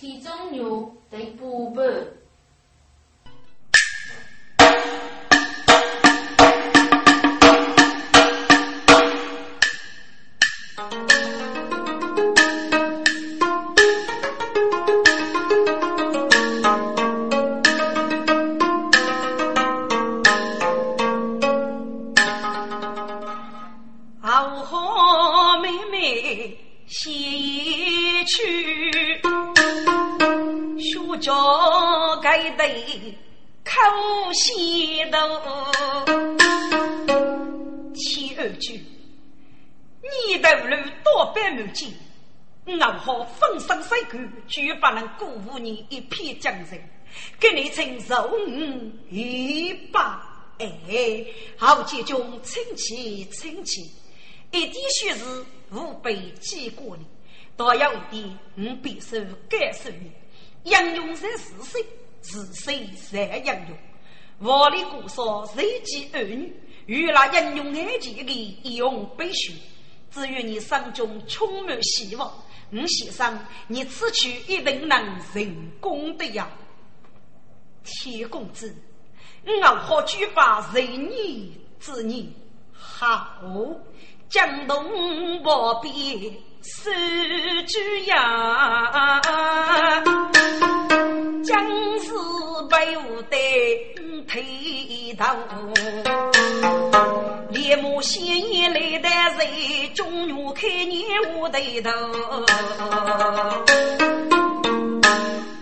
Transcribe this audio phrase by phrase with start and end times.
[0.00, 1.82] 其中牛得补补。
[43.10, 46.80] 我风生水起，绝不能辜负你一片精神，
[47.38, 48.30] 给你称受
[49.10, 50.28] 一把。
[50.58, 51.24] 哎，
[51.56, 53.82] 好姐中称奇称奇，
[54.52, 57.04] 一点虚实无被记过你，
[57.56, 59.18] 倒有一点我必须
[59.48, 60.10] 感受你，
[60.64, 61.84] 应用在事实。
[62.22, 63.78] 是谁在应用？
[64.40, 66.54] 我的故说谁及儿女？
[66.84, 69.54] 与那应用爱情的一用悲绪。
[70.12, 72.30] 只愿你心中充满希望。
[72.72, 76.48] 吴先生，你此去一定能成功的呀！
[77.82, 78.74] 铁公子，
[79.44, 82.32] 我好举把随你之年，
[82.72, 83.42] 好
[84.28, 86.90] 江东莫比守
[87.66, 89.20] 举呀！
[91.42, 91.58] 将
[92.00, 92.12] 士
[92.68, 93.36] 被我得
[94.28, 95.24] 推头，
[97.50, 101.02] 烈马鲜艳来的人，中原开年
[101.38, 101.90] 我对头。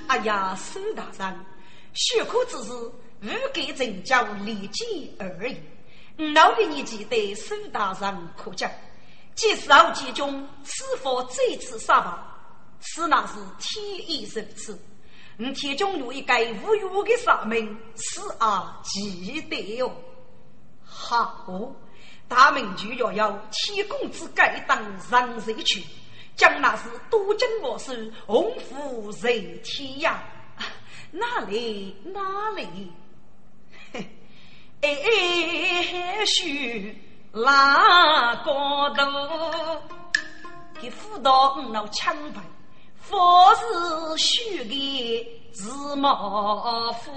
[0.08, 1.46] 哎呀，苏大人，
[1.94, 2.72] 许可之事，
[3.22, 5.56] 无给陈家立即而已。
[6.34, 8.68] 老给你记得苏大人可讲，
[9.38, 12.36] 即使后继中是否再次杀伐，
[12.80, 14.76] 此乃是天意如此。
[15.36, 19.94] 你铁中有一个无欲的杀命，死而记得哟。
[20.84, 21.72] 好，
[22.26, 25.84] 大明就要有七公子该当上谁去？
[26.34, 27.92] 将那是多金我手，
[28.26, 30.20] 红福人天呀！
[31.12, 32.92] 哪里哪里？
[33.92, 34.04] 嘿
[34.82, 37.00] 哎，许
[37.32, 39.02] 拉高头，
[40.80, 42.40] 给辅导五老枪牌。
[43.00, 47.10] 佛是虚的字毛夫，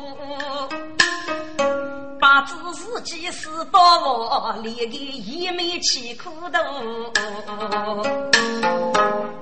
[2.19, 6.59] 把自是几时到我连个一眉起苦头，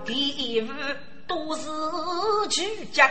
[0.05, 0.73] 第一步
[1.27, 1.67] 都是
[2.49, 3.09] 去将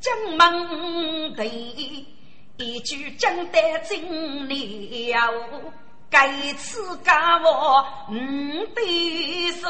[0.00, 4.54] 将门的一句讲得真了。
[6.14, 8.14] 该次家我五
[8.72, 9.66] 对手，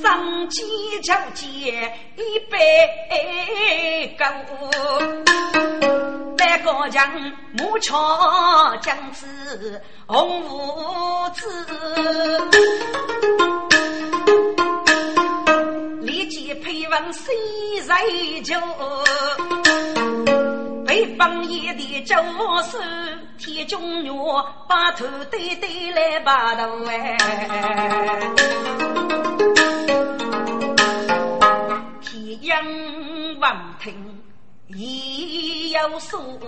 [0.00, 0.62] 上街
[1.02, 2.56] 求借一百
[4.16, 4.24] 个，
[6.38, 7.10] 来个将
[7.58, 11.66] 木桥将子红五子，
[16.02, 17.34] 立即配文谁
[17.88, 18.00] 在
[18.44, 18.54] 就。
[20.86, 22.14] 北方野的周
[22.62, 22.78] 氏，
[23.44, 24.10] 铁中女
[24.66, 27.14] 把头对对来把头哎，
[32.00, 32.64] 天阳
[33.40, 33.94] 望听
[34.68, 36.40] 已有数，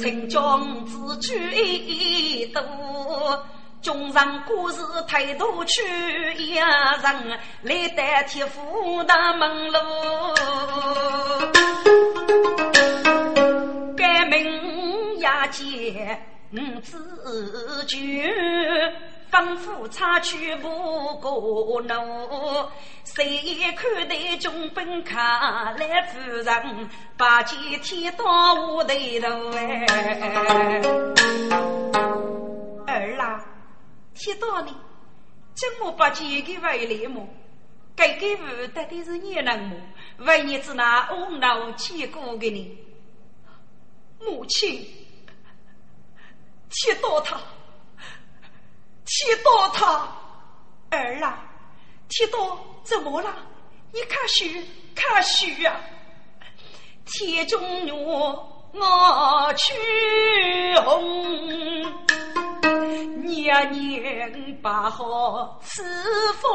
[0.00, 2.62] 陈江子举多，
[3.82, 5.82] 中上故事太多去
[6.38, 9.78] 一人来代替富的门路。
[15.46, 16.18] 名呀，
[16.52, 18.24] 见五子君，
[19.30, 20.68] 吩咐差去不
[21.18, 22.68] 过路。
[23.04, 29.86] 谁看得中本卡来夫人，把几天到我头头哎。
[32.86, 33.44] 儿啦，
[34.14, 34.72] 听到你，
[35.54, 37.26] 怎么把几个为来么？
[37.96, 39.76] 该给我带的是你人么？
[40.18, 42.78] 为你子那懊恼气过给你，
[44.20, 44.84] 母亲，
[46.70, 47.36] 气到他，
[49.04, 50.08] 气到他，
[50.90, 51.42] 儿啊，
[52.08, 53.34] 气到怎么了？
[53.92, 54.44] 你看书，
[54.94, 55.80] 看书啊！
[57.06, 59.74] 天中月，我去
[60.84, 61.82] 红，
[63.24, 65.82] 年年把好赐
[66.34, 66.48] 福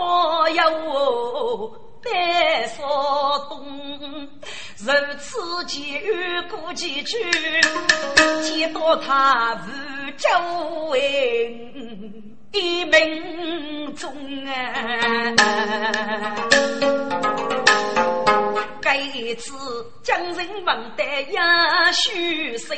[0.56, 1.81] 哟。
[2.06, 4.30] 白少东，
[4.78, 7.18] 如此几遇过几句，
[8.44, 9.68] 见到他无
[10.16, 10.30] 周
[10.96, 14.13] 应，一命中
[14.46, 14.54] 啊！
[18.80, 18.98] 该
[19.38, 19.54] 次
[20.04, 21.40] 将人问得也
[21.92, 22.78] 虚谁？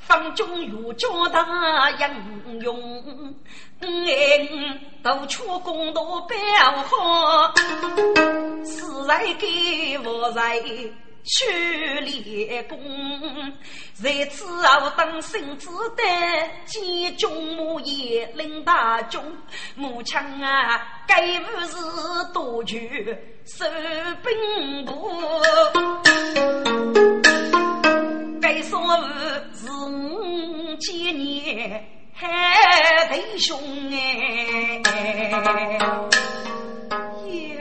[0.00, 3.34] 方中有交大英勇，
[3.80, 6.36] 嗯，都出公道表
[6.84, 7.54] 好，
[8.64, 10.60] 是来给我在。
[11.22, 12.78] 去立功，
[13.92, 16.02] 在此后当生子的
[16.64, 19.20] 见中母也领大军，
[19.74, 21.76] 母亲啊，该不是
[22.32, 23.14] 多去
[23.44, 23.66] 守
[24.24, 25.10] 兵部，
[29.54, 32.28] 是五几年还
[33.12, 33.58] 弟兄
[33.92, 34.82] 哎，
[37.56, 37.60] 呀，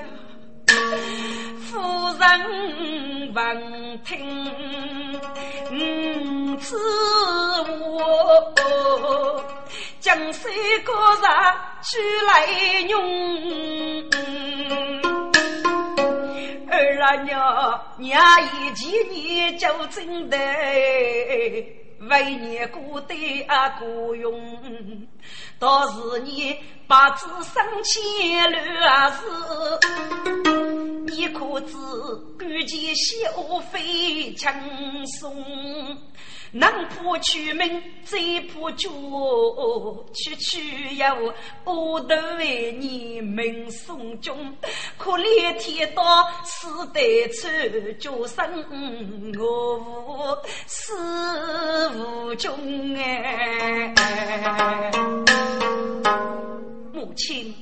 [1.65, 1.77] 夫
[2.19, 2.23] 人。
[3.31, 4.17] 闻听，
[5.69, 6.57] 嗯，
[7.93, 9.45] 我
[9.99, 10.51] 江山
[10.83, 10.91] 高
[11.21, 11.23] 上
[11.83, 12.31] 去来
[12.89, 12.97] 用，
[16.69, 23.17] 儿啊娘娘一见你就真的为你孤单
[23.47, 25.07] 啊孤勇，
[25.59, 26.57] 到是你
[26.89, 27.99] 把子生气
[28.41, 29.19] 乱事。
[31.05, 31.75] 你可知
[32.39, 34.49] 古今小非轻
[35.05, 35.31] 松，
[36.51, 38.17] 能破取名，再
[38.51, 38.89] 破旧，
[40.15, 41.31] 区区有
[41.63, 44.51] 我都为你命送终。
[44.97, 46.03] 可怜天道
[46.43, 47.47] 死得出，
[47.99, 48.43] 就生
[49.37, 53.93] 我无死无终哎！
[56.93, 57.55] 母亲，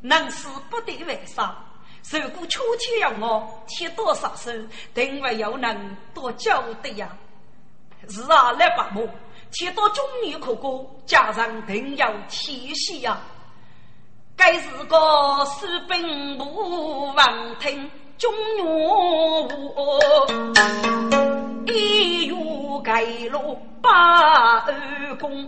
[0.00, 1.56] 能死不得为啥？
[2.10, 4.50] 如果秋天要我贴多少手，
[4.92, 7.08] 定会有能多交的呀。
[8.08, 9.08] 是啊，来把母
[9.52, 13.20] 贴到中年可过，家上定要贴息呀。
[14.34, 17.88] 该是个士兵不忘听
[18.18, 18.66] 中原
[19.68, 19.98] 话，
[21.66, 22.34] 一月
[22.82, 25.46] 盖落八二公，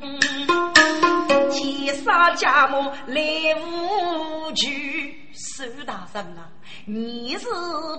[1.55, 3.23] 天杀家母来
[3.61, 5.21] 无惧。
[5.33, 6.49] 苏大人啊，
[6.85, 7.47] 你是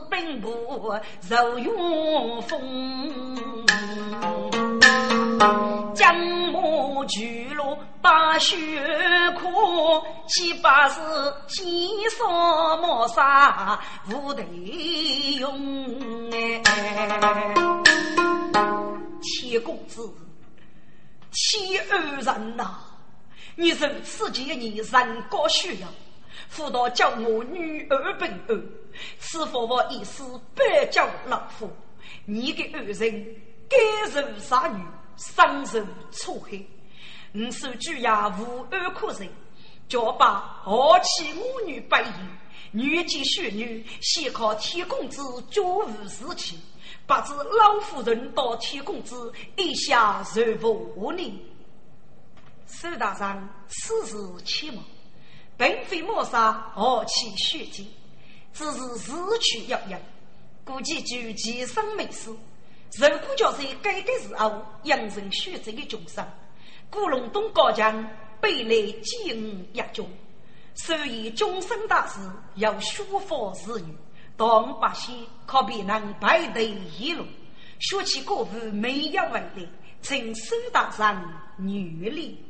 [0.10, 2.60] 兵部受用风，
[5.94, 6.16] 将
[6.52, 8.58] 马巨鹿把血
[9.40, 9.50] 哭，
[10.28, 11.00] 岂不是
[11.48, 13.80] 天上谋杀
[14.10, 14.44] 无头
[15.40, 16.32] 用？
[16.32, 16.62] 哎，
[19.22, 20.10] 铁公子，
[21.32, 22.78] 铁二人呐，
[23.56, 25.88] 你如此见你人高需要。
[26.50, 28.62] 辅导叫我女儿本儿，
[29.20, 30.24] 此佛我一死
[30.54, 31.70] 百叫老夫。
[32.26, 33.36] 你的二人
[33.70, 33.78] 该
[34.12, 34.84] 受杀女，
[35.18, 36.62] 伤受错害。
[37.32, 39.28] 你手举呀无二可人，
[39.90, 42.14] 叫把傲气我女白衣，
[42.72, 46.60] 女见血女，先靠天公子绝无事情。
[47.08, 51.42] 不知老夫人到天公子一下受不你。
[52.68, 54.84] 苏大人，此事切莫。
[55.58, 57.86] 并非谋杀，豪气血溅，
[58.54, 59.98] 只是日趋遥遥。
[60.66, 62.36] 估计就其生没死。
[62.98, 66.26] 如果叫在改革时候养成血债的众生，
[66.90, 68.10] 古龙东高墙
[68.42, 70.10] 背来金压中，
[70.74, 72.20] 所以终身大事
[72.56, 73.96] 要书法子女，
[74.36, 76.68] 当百姓可别能排队
[76.98, 77.26] 一路。
[77.80, 79.68] 说起过府没有问题，
[80.02, 81.24] 请苏大人
[81.58, 82.44] 女力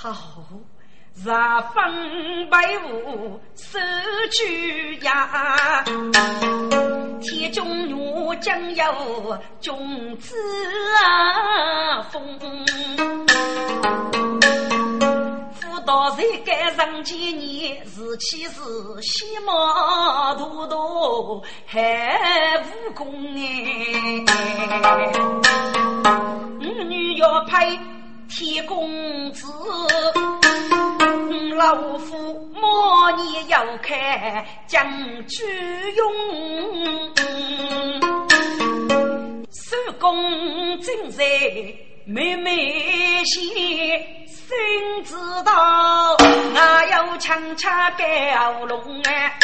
[0.00, 0.44] 好。
[1.16, 3.76] 十分白雾守
[4.30, 5.82] 居呀，
[7.20, 10.36] 天中月将有君子
[11.02, 12.38] 啊风。
[15.54, 18.60] 辅导在该上几年，是其是
[19.02, 23.34] 西马多多还武功
[24.84, 25.12] 哎，
[26.60, 27.76] 五女要配
[28.38, 29.48] 天公子。
[31.56, 34.80] 老夫莫年要看将
[35.26, 35.44] 军
[35.96, 36.14] 用，
[39.50, 41.24] 手工正在
[42.06, 43.42] 妹妹心，
[44.28, 44.56] 心
[45.04, 49.34] 知道我要强掐高龙啊，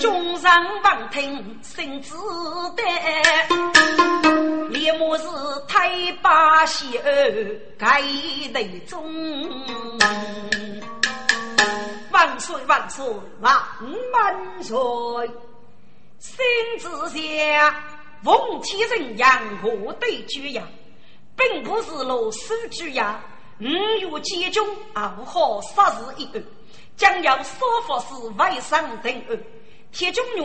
[0.00, 0.52] 众人
[0.84, 2.84] 闻听心知道。
[4.68, 5.24] 连么是
[5.66, 8.02] 太把喜儿盖
[8.52, 9.98] 头中，
[12.10, 13.02] 万岁万岁
[13.40, 13.58] 万
[14.12, 14.76] 万岁！
[16.18, 16.44] 心
[16.78, 17.74] 之下，
[18.22, 20.62] 奉天人阳，我对举呀，
[21.34, 23.24] 并不是罗书举呀，
[23.58, 26.44] 五月集中五号杀日一案，
[26.98, 29.38] 将要说服是外省定案。
[29.92, 30.44] 铁中月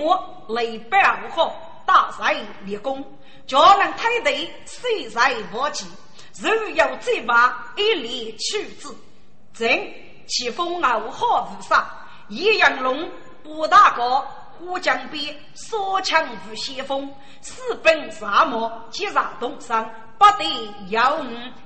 [0.50, 3.04] 雷白五号大赛立功，
[3.46, 5.86] 叫人太队虽在无忌，
[6.42, 8.90] 如有再把一力取之。
[9.54, 9.94] 正
[10.28, 11.88] 其风五号无杀，
[12.30, 13.10] 叶阳龙
[13.44, 14.26] 不大哥
[14.58, 19.88] 虎江边所强无先锋，私奔沙漠击杀东山，
[20.18, 20.44] 不得
[20.90, 21.26] 要吾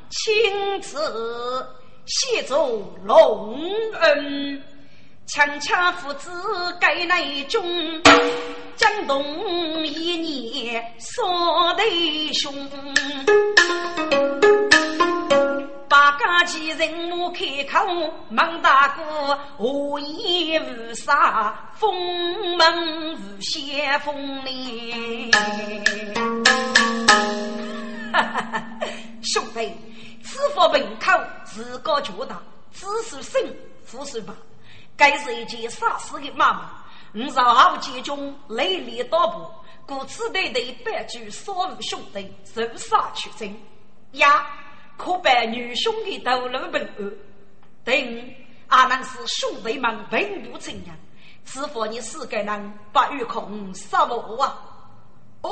[0.10, 1.68] 亲自
[2.06, 3.58] 协助龙
[4.02, 4.64] 恩。
[5.32, 6.32] 强强父子
[6.80, 7.64] 盖内中，
[8.76, 12.52] 江东一年说弟兄。
[15.88, 25.30] 八家几人莫开口，孟大哥何言无杀，封门无先锋哩。
[28.12, 28.64] 哈哈哈！
[29.22, 29.72] 兄弟，
[30.24, 31.12] 此佛门口
[31.46, 32.36] 自个觉得，
[32.74, 33.40] 只是生，
[33.92, 34.34] 不是法。
[35.00, 36.72] 该是一件杀死的妈妈，
[37.16, 39.50] 五十二集中雷厉倒步，
[39.86, 43.58] 故此对对百句所无兄弟受杀取真
[44.12, 44.46] 呀，
[44.98, 47.12] 可拜女兄的道路本案。
[47.86, 48.36] 等
[48.68, 50.94] 阿南是兄弟们并不承认，
[51.46, 54.62] 此佛你四个人不与空杀我啊！
[55.42, 55.50] 哦，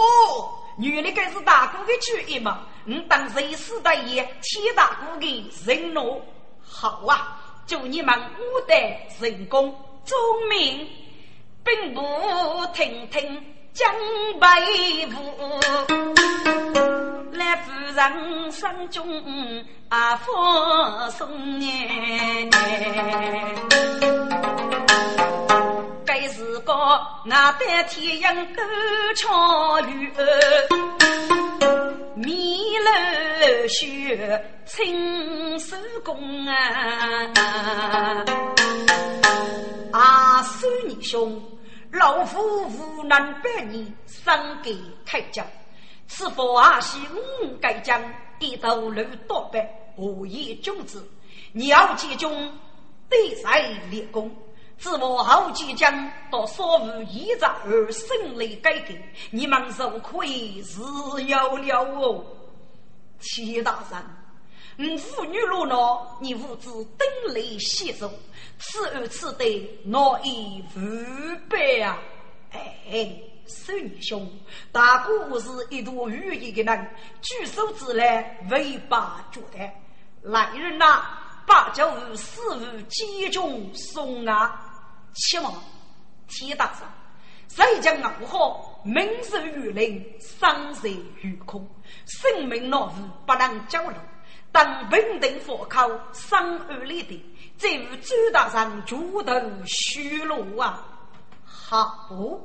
[0.78, 6.22] 原来该是大哥的主意嘛，你当谁死的也替大哥的人诺
[6.62, 7.37] 好啊！
[7.68, 10.18] 祝你们五代成功，聪
[10.50, 10.88] 明，
[11.66, 12.02] 并不
[12.74, 13.44] 听听
[13.74, 13.94] 江
[14.40, 14.48] 北
[15.08, 15.60] 舞，
[17.34, 19.06] 来夫人生中
[19.90, 22.50] 啊放松耶。
[26.08, 26.74] 该是个
[27.26, 28.62] 那代天阳歌
[29.14, 30.10] 唱女
[32.16, 36.56] 米楼雪，青手工啊！
[39.92, 41.44] 啊，孙你兄，
[41.92, 44.74] 老夫无能百年，生给
[45.06, 45.46] 开疆。
[46.08, 48.02] 此佛阿西五盖将，
[48.40, 51.06] 一头路多白，何以君子？
[51.52, 52.50] 你要集中
[53.10, 53.60] 对在
[53.92, 54.34] 立功。
[54.78, 58.94] 自我后即将到所无依仗而胜利改革，
[59.32, 60.82] 你们就可以自
[61.24, 62.24] 由了哦。
[63.20, 63.84] 齐大
[64.78, 68.12] 人，吾妇女落闹，你无知登雷携手，
[68.60, 70.80] 此二此对，哪一无
[71.50, 71.98] 白啊？
[72.52, 73.12] 哎，
[73.48, 74.32] 孙女兄，
[74.72, 76.90] 大哥是一朵羽翼的人，
[77.22, 78.04] 举手之劳
[78.52, 79.68] 为八觉得，
[80.22, 81.04] 来人呐，
[81.48, 84.67] 把酒四物集中送啊！
[85.18, 85.54] 七王
[86.28, 86.82] 天大上，
[87.50, 90.90] 谁将我好名受于林，生在
[91.22, 91.68] 于空，
[92.06, 94.00] 生命难负不能交流。
[94.52, 99.34] 当平定佛口，生二里的，再与周大人主头
[99.66, 100.86] 虚落啊！
[101.44, 102.40] 好，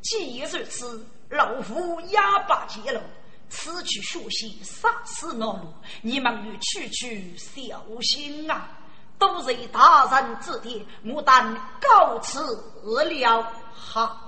[0.00, 3.02] 既如此，老夫哑巴结了，
[3.48, 8.78] 此去学习杀死恼怒，你们要区区小心啊！
[9.22, 12.40] 都是大人指点，牡丹告辞
[12.82, 13.46] 了。
[13.72, 14.18] 好，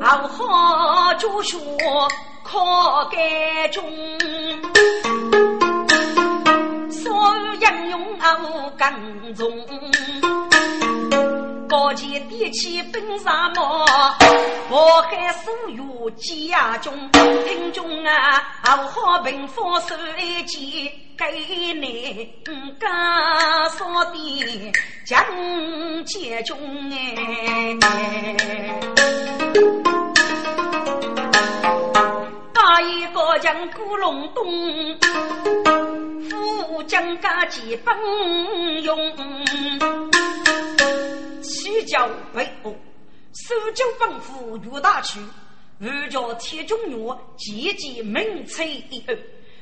[0.00, 1.58] 好好就学
[2.44, 2.56] 可
[3.10, 3.82] 改中，
[6.88, 8.00] 所有应用
[8.42, 9.50] 无跟踪。
[11.68, 13.86] 高见地气奔沙漠，
[14.70, 16.92] 祸害所有家中。
[17.12, 22.32] 听中啊，好平风手一剑给你
[22.80, 24.72] 家所的
[25.04, 25.22] 将
[26.04, 26.58] 家中
[26.90, 27.76] 哎。
[32.80, 34.96] 一个将古龙东，
[36.30, 37.92] 副将家几本
[38.84, 38.96] 用。
[41.48, 42.76] 七教北欧，
[43.32, 45.18] 苏州帮扶岳大区，
[45.80, 49.18] 二叫铁中岳，积极名垂一二，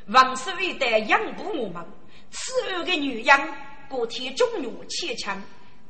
[0.09, 1.87] 王守一代养不我们，
[2.33, 3.55] 此二个女人，
[3.89, 5.41] 过铁中岳牵强，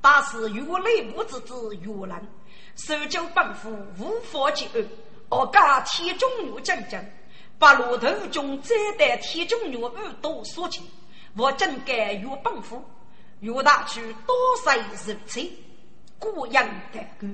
[0.02, 2.22] 打死岳内部之子岳兰，
[2.74, 4.86] 苏州帮扶无法结案，
[5.30, 7.02] 我家铁中岳将将，
[7.58, 10.84] 把骆头中这代铁中岳耳朵所擒，
[11.38, 12.84] 我真该岳帮扶
[13.40, 14.76] 岳大区多岁
[15.06, 15.50] 如此。
[16.18, 17.26] 孤阳的歌，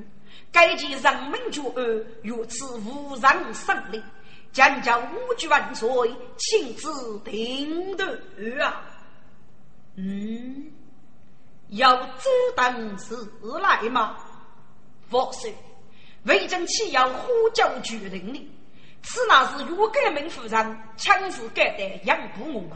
[0.51, 4.03] 该集人民绝案，如此无人胜利，
[4.53, 5.89] 将叫五局万岁
[6.37, 8.07] 亲自定夺
[8.61, 8.83] 啊！
[9.97, 10.71] 嗯，
[11.69, 13.17] 要这等事
[13.61, 14.17] 来吗？
[15.09, 15.53] 不是，
[16.25, 18.51] 魏征岂要呼叫举人呢？
[19.03, 22.71] 此乃是欲改名夫人强势改代养护我们。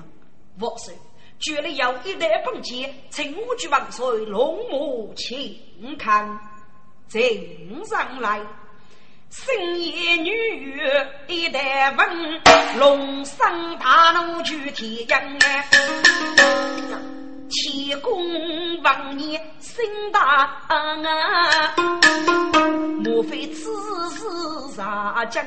[0.59, 0.93] 我说，
[1.38, 6.26] 绝了要一代本钱，请我去万岁龙母请看，
[7.09, 7.21] 正
[7.85, 8.40] 上来。
[9.28, 12.40] 深夜女月一代问，
[12.78, 15.38] 龙生大怒举天阳
[17.49, 20.21] 天公望你心大
[20.69, 21.75] 啊！
[23.05, 23.71] 莫非此
[24.11, 24.25] 事
[24.75, 25.45] 杀将？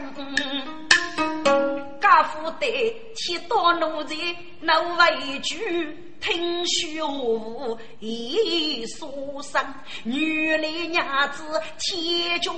[1.99, 2.67] 家父得
[3.15, 4.15] 天道奴才
[4.61, 9.09] 闹委屈，听虚无一说
[9.41, 9.61] 声，
[10.03, 11.43] 原来娘子
[11.77, 12.55] 天中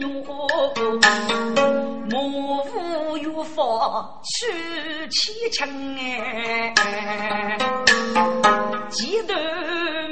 [0.00, 0.24] 怒，
[2.10, 6.74] 莫无有法去欺情哎。
[8.90, 9.38] 几段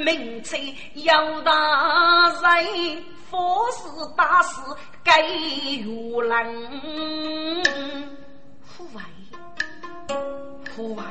[0.05, 0.57] 名菜
[0.93, 3.83] 有大人，佛事
[4.15, 4.61] 大事
[5.03, 5.21] 该
[5.83, 7.63] 如人。
[8.63, 9.01] 父为
[10.73, 11.03] 父为，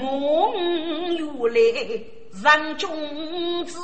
[0.00, 1.18] 我原
[1.52, 1.58] 来
[2.32, 2.88] 人君
[3.66, 3.78] 子，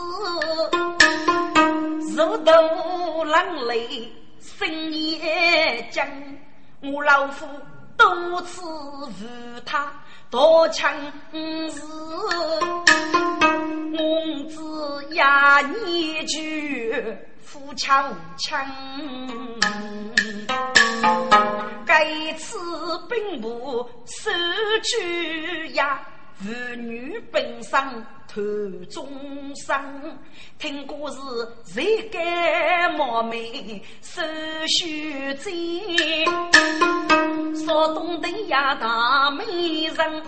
[2.17, 6.07] 肉头冷泪深夜将，
[6.81, 7.47] 我老夫
[7.97, 8.63] 多次
[9.21, 9.93] 与他。
[10.31, 10.89] 多情
[11.71, 11.81] 是
[13.97, 14.61] 公子
[15.15, 16.93] 呀，你句
[17.41, 18.67] 富强强，
[21.87, 22.59] 该次
[23.09, 24.33] 兵部收
[24.83, 26.01] 取呀。
[26.35, 28.43] 妇女本生头
[28.91, 29.07] 中
[29.55, 30.19] 生，
[30.59, 31.19] 听故事
[31.65, 34.21] 谁敢冒昧手
[34.67, 35.53] 续罪？
[37.65, 39.45] 说东的呀大美
[39.85, 40.23] 人，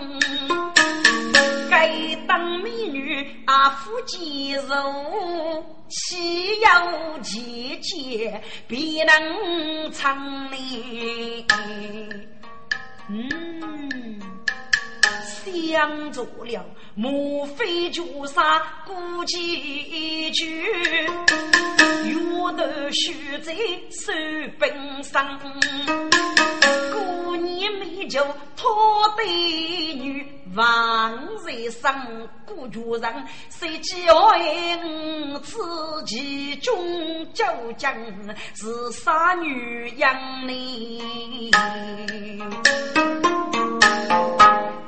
[1.68, 10.16] 该当美女啊富肌肉，岂有姐姐必能成
[10.48, 11.44] 呢？
[13.08, 14.35] 嗯。
[15.52, 20.62] 想着了，莫非就杀孤几句？
[22.04, 22.14] 月
[22.56, 23.52] 头须在
[23.90, 24.12] 手
[24.58, 25.38] 本上，
[26.92, 28.24] 过年美酒
[28.56, 28.68] 托
[29.16, 29.26] 对
[29.94, 32.06] 女，王在上
[32.46, 34.78] 孤绝人，谁爱
[35.32, 35.58] 我自
[36.06, 36.74] 己中
[37.32, 37.44] 究
[37.76, 37.88] 竟
[38.54, 41.00] 是啥女人呢？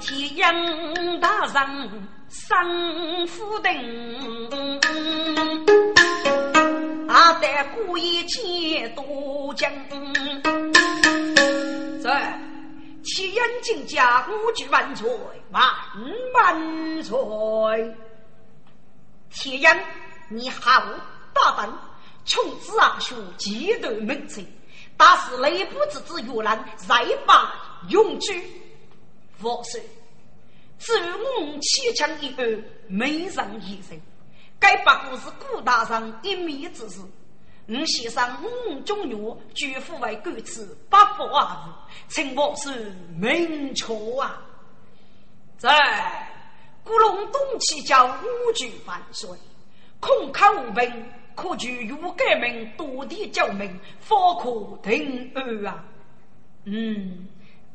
[0.01, 3.73] 天阳大人生夫定，
[7.09, 9.69] 阿得故意见多将。
[12.01, 12.41] 在
[13.03, 15.11] 天阳进家，我举万岁
[15.51, 15.63] 万
[16.35, 17.97] 万岁！
[19.31, 19.77] 天阳，
[20.29, 20.81] 你好
[21.35, 21.69] 大胆，
[22.25, 24.45] 穷子阿兄几多门子，
[24.97, 27.53] 但是内部之子越南再把
[27.89, 28.17] 永
[29.41, 29.47] 居。
[29.47, 29.83] 万岁！
[30.79, 32.43] 自我七强以后，
[32.87, 34.01] 没人一人。
[34.61, 37.05] 该不过是顾大人一面之词。
[37.67, 41.73] 我先生五中药，举夫为官职，不服阿父，
[42.09, 42.75] 请万岁
[43.17, 44.43] 明确啊！
[45.59, 46.29] 在
[46.83, 49.29] 古龙东起叫五举万岁，
[50.01, 55.85] 空口无凭，可据欲改名，多地救命，方可定案啊！
[56.65, 57.29] 嗯。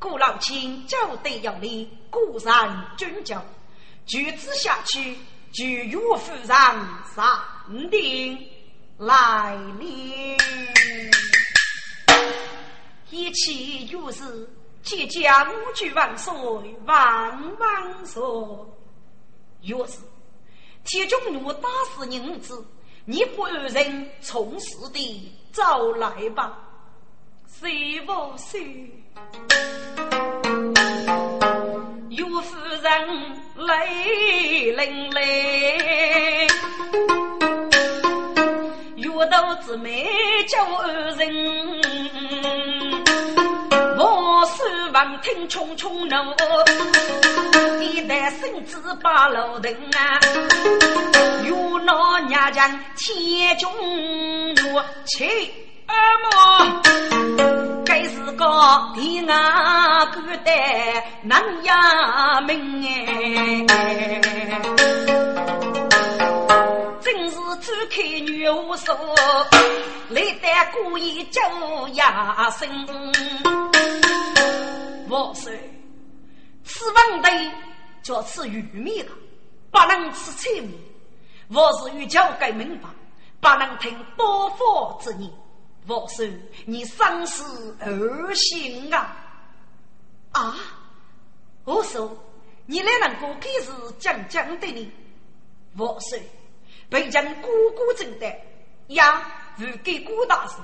[0.03, 3.41] 顾老卿就得有礼，固然遵教。
[4.05, 5.15] 举子下去，
[5.53, 8.37] 就岳夫人上殿
[8.97, 10.37] 来临。
[13.11, 14.49] 一起又是
[14.81, 16.33] 即将五句万岁，
[16.85, 18.21] 万万岁。
[19.61, 19.99] 又是
[20.83, 22.61] 铁中奴打死女子，
[23.05, 26.59] 你不二人从实的找来吧？
[27.59, 28.89] 谁不谁？
[32.09, 32.91] 岳夫人
[33.55, 35.17] 泪淋漓，
[38.95, 40.05] 岳头姊妹
[40.47, 41.21] 叫二人，
[43.97, 44.63] 我手
[44.93, 46.33] 望听匆匆怒，
[47.81, 50.19] 一代圣旨把楼登啊，
[51.43, 51.51] 岳
[51.85, 53.69] 老娘将千军
[54.55, 55.62] 怒气。
[55.93, 56.27] 阿母，
[57.85, 58.45] 该是个
[58.95, 60.51] 天涯孤单
[61.21, 63.65] 难呀命哎，
[67.01, 68.91] 真是只看女无数，
[70.09, 71.39] 来得故意叫
[71.89, 72.67] 呀声。
[75.09, 75.51] 我说，
[76.63, 77.29] 吃饭的
[78.01, 79.11] 叫吃玉米了，
[79.69, 80.73] 不能吃菜米。
[81.49, 82.89] 我是欲教改明白，
[83.39, 85.29] 不能听多方之言。
[85.87, 86.23] 王叔，
[86.65, 89.17] 你生死而行啊！
[90.31, 90.55] 啊，
[91.65, 92.17] 我说
[92.65, 94.91] 你来能够给是讲讲的呢？
[95.75, 96.15] 王叔，
[96.89, 98.33] 被将姑姑正的
[98.87, 100.55] 呀，如给郭大师，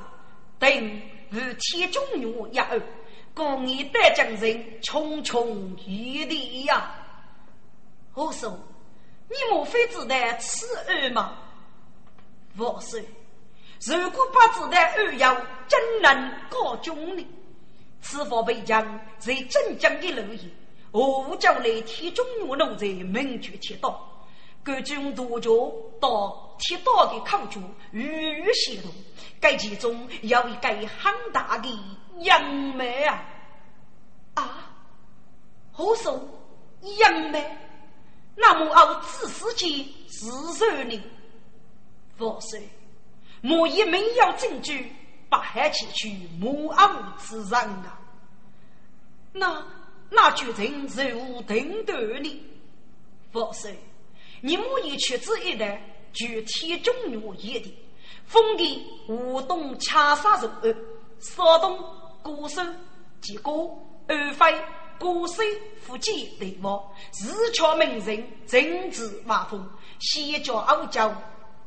[0.58, 2.82] 等如天中女呀儿，
[3.34, 6.96] 故你得将人重重余力呀！
[8.14, 8.58] 我说，
[9.28, 11.38] 你莫非只得此儿吗？
[12.56, 12.98] 王叔。
[13.86, 15.34] 如果不知道二要
[15.68, 17.26] 怎能告终呢？
[18.02, 20.54] 此番被将在镇江的楼宇，
[20.92, 24.06] 何叫来铁中路奴在明举铁道？
[24.64, 25.50] 各军督教
[26.02, 27.62] 到铁道的口处，
[27.92, 28.92] 日日协同。
[29.40, 31.70] 该其中有一个很大的
[32.20, 32.44] 杨
[32.76, 33.26] 梅啊！
[34.34, 34.72] 啊，
[35.72, 36.22] 何说
[36.98, 37.58] 杨梅？
[38.36, 39.70] 那么我自私间
[40.10, 41.02] 是谁呢？
[42.18, 42.60] 佛说。
[43.42, 44.92] 莫以没有证据，
[45.30, 48.00] 把害前去莫傲之人啊！
[49.32, 49.64] 那
[50.10, 52.46] 那决定如何定断呢？
[53.32, 53.72] 佛说：
[54.42, 57.78] 你莫以屈指一代，具体中原一的，
[58.26, 60.76] 封地武东恰杀入二，
[61.20, 61.80] 少东
[62.24, 62.76] 孤身
[63.22, 64.62] 结果二非
[64.98, 65.46] 孤身
[65.82, 71.10] 夫妻对望，自敲名人，政治马风，先教傲娇，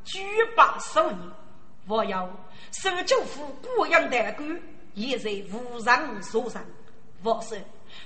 [0.04, 0.20] 举
[0.56, 1.18] 把少年。
[1.86, 2.28] 我要
[2.70, 4.62] 守九府过阳的官，
[4.94, 6.62] 也在无人所上。
[7.24, 7.56] 我说，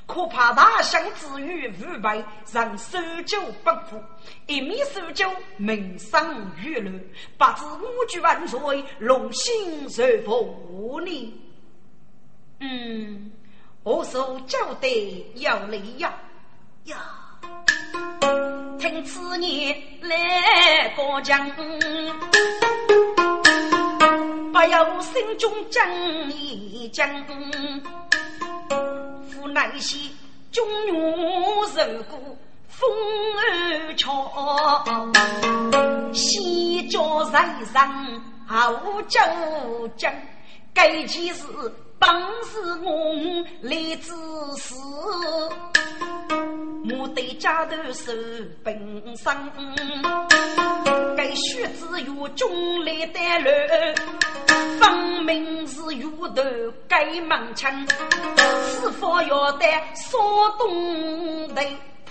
[0.07, 4.03] 可怕大相之余腐败，让守九不服。
[4.47, 6.91] 一面守九，名声娱乐，
[7.39, 9.87] 不知五举万岁，龙心
[10.25, 11.43] 如何呢？
[12.61, 13.33] 嗯，
[13.83, 14.89] 我说交代
[15.35, 16.15] 要来呀
[16.85, 16.97] 呀，
[18.79, 21.51] 听此言来过江。
[24.59, 27.07] 我有心中正义将，
[29.39, 29.99] 无奈些
[30.51, 30.95] 中原
[31.67, 32.19] 受过
[32.67, 32.89] 风
[33.53, 34.83] 雨桥，
[36.15, 39.21] 西郊人上好酒
[39.95, 40.11] 将，
[40.73, 41.45] 该几时
[41.99, 42.09] 本
[42.45, 43.15] 是我
[43.63, 44.13] 来自
[44.59, 44.75] 私。
[46.89, 48.13] 我对家头受
[48.63, 49.51] 本伤，
[51.17, 53.51] 该须知有中来带路，
[54.79, 56.43] 分明是有头
[56.87, 57.87] 该忙枪，
[58.81, 60.17] 是否要得少
[60.59, 61.61] 东头？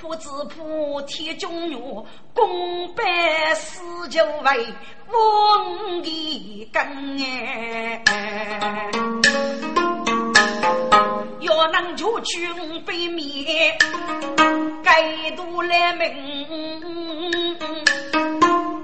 [0.06, 1.80] 不知破天中原，
[2.32, 4.68] 功败死就为
[5.08, 8.04] 王一根哎。
[11.40, 13.76] 要能救军北面，
[14.84, 17.58] 该度来命，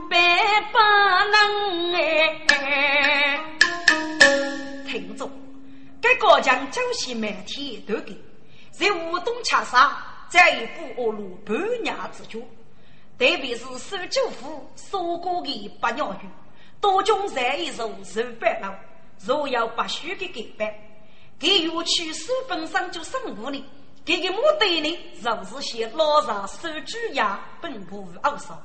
[0.10, 0.18] 百
[0.72, 0.80] 不
[1.30, 3.40] 能哎。
[4.88, 5.30] 听着，
[6.02, 8.18] 该高将朝夕每天都给，
[8.72, 9.96] 在武东恰杀，
[10.32, 12.40] 在一步恶路半年之久，
[13.20, 16.30] 特别是守九府所过的八鸟鱼，
[16.80, 18.74] 多种在一手受白了，
[19.26, 20.88] 若要不许的改变。
[21.38, 23.62] 给园区书本上就生活呢，
[24.06, 28.64] 这个目的呢，就是些老上手举呀，本不无少。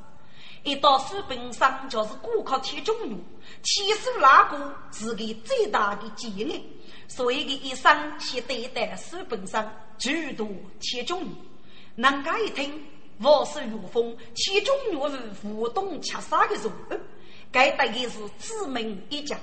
[0.62, 3.18] 一到书本上就是顾客贴中原，
[3.64, 6.62] 贴书那个是个最大的技能，
[7.08, 10.48] 所以的一生先对待书本上诸多
[10.78, 11.30] 贴中原。
[11.96, 12.86] 人家一听，
[13.22, 17.00] 我是如风，贴中原是互动吃杀的人，
[17.50, 19.38] 该大概是知名一家，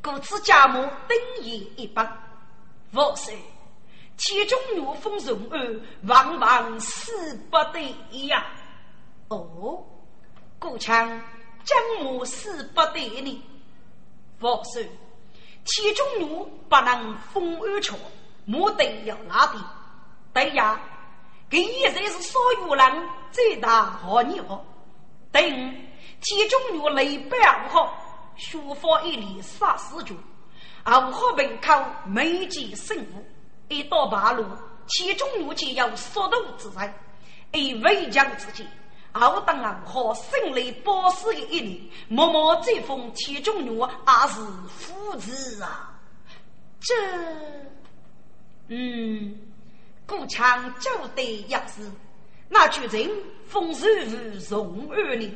[0.00, 2.06] 故此家母等于一般。
[2.92, 3.34] 我说，
[4.16, 8.46] 其中有风容儿，往往死不得呀。
[9.26, 9.84] 哦，
[10.60, 11.08] 故强
[11.64, 13.44] 将我死不得呢。
[14.38, 14.80] 我说，
[15.64, 17.96] 其中有不能风安桥，
[18.44, 19.64] 莫得要哪边？
[20.32, 20.80] 对呀，
[21.48, 24.64] 这现在是所有人最大好鸟。
[25.30, 25.42] 等
[26.20, 27.94] 其中有雷百五号，
[28.36, 30.16] 学法一里杀死军。
[30.82, 31.72] 二号门口
[32.04, 33.24] 没见生物，
[33.68, 34.44] 一到八路，
[34.86, 36.94] 其中路就有速度之人，
[37.52, 38.66] 以围将之间。
[39.12, 45.92] 二当二号胜利保死的一年，默默追封其中路，也是父子啊。
[46.80, 46.94] 这，
[48.68, 49.36] 嗯，
[50.06, 51.90] 故强就得压制，
[52.48, 53.10] 那巨人
[53.48, 55.34] 风水无容二呢？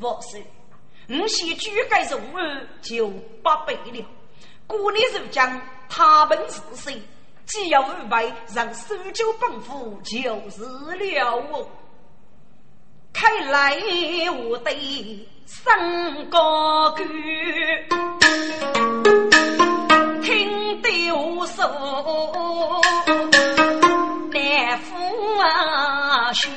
[0.00, 0.40] 我说，
[1.08, 4.04] 你先举改容二就不百了。
[4.68, 7.02] 故你如将他们是谁，
[7.44, 10.62] 既要五百，让苏州帮府就是
[10.96, 11.68] 了我。
[13.50, 13.76] 来
[14.30, 14.70] 我的
[15.46, 17.02] 升高歌，
[20.22, 21.64] 听得我说。
[25.38, 26.48] 把血。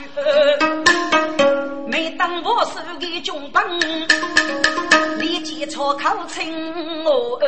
[1.87, 3.61] 每当我手的军棒，
[5.19, 7.45] 立即朝口称我儿。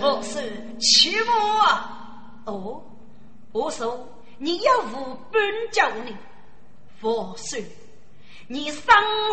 [0.00, 0.40] 我是
[0.78, 1.90] 欺我啊！
[2.44, 2.80] 哦，
[3.52, 4.08] 我说
[4.38, 6.14] 你要无本教你，
[7.00, 7.58] 我说
[8.46, 8.84] 你生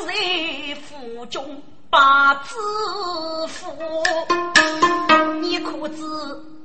[0.08, 1.62] 在府中
[1.94, 2.56] 把子
[3.50, 3.72] 富，
[5.40, 6.02] 你可知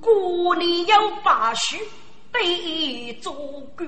[0.00, 1.76] 过年要把许？
[2.32, 3.34] 对做
[3.76, 3.86] 官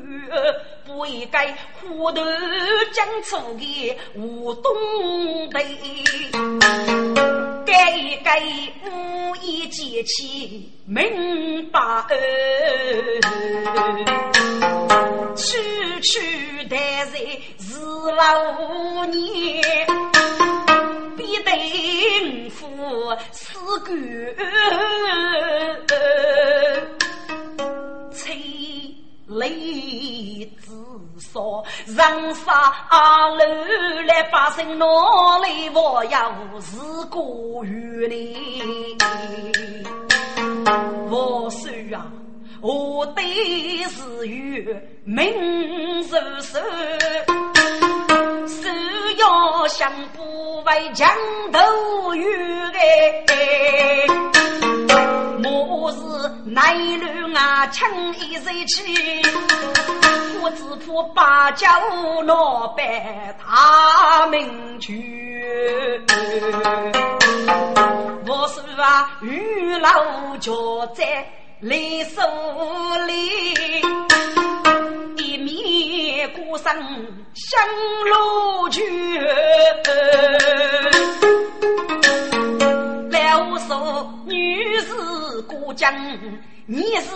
[0.85, 2.21] 不应该糊涂
[2.93, 4.71] 讲出的无东
[5.51, 5.65] 北，
[7.65, 8.43] 该该
[8.85, 11.81] 无意结起明白，
[15.37, 17.19] 区区待在
[17.59, 17.81] 是
[18.17, 19.87] 老年，
[21.51, 22.67] 必得夫
[23.33, 23.89] 死官。
[28.13, 28.37] 催
[29.27, 30.73] 泪自
[31.19, 31.41] 杀，
[31.87, 32.51] 人杀
[33.37, 33.45] 楼
[34.07, 34.85] 来百姓哪
[35.39, 36.79] 里我要是
[37.11, 38.97] 过于你？
[41.11, 42.07] 我说啊，
[42.63, 43.25] 我对
[43.85, 45.33] 是有命
[46.03, 46.59] 如寿，
[48.47, 48.69] 手
[49.17, 51.09] 要想不为墙
[51.51, 52.27] 头月
[53.27, 54.07] 哎。
[55.43, 55.99] 我是
[56.45, 59.23] 南路啊，青衣人去，
[60.43, 61.81] 我只怕八家
[62.27, 62.85] 老板
[63.43, 66.05] 他们去。
[68.27, 71.27] 我是啊，玉老脚在
[71.61, 72.23] 雷手
[73.07, 73.13] 里，
[75.19, 76.73] 一面鼓声
[77.35, 77.61] 响
[78.07, 78.81] 如去。
[83.53, 85.93] 我说女子过江，
[86.67, 87.11] 你是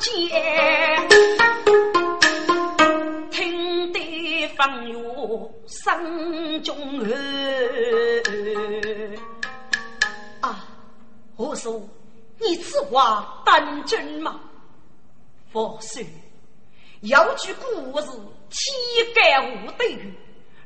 [0.00, 1.08] 见，
[3.30, 4.98] 听得方圆
[5.66, 6.76] 心中
[10.40, 10.64] 啊！
[11.36, 11.80] 我说
[12.40, 14.40] 你此话当真吗？
[15.52, 16.02] 佛说
[17.00, 18.08] 有句故事，
[18.50, 20.12] 天干无对雨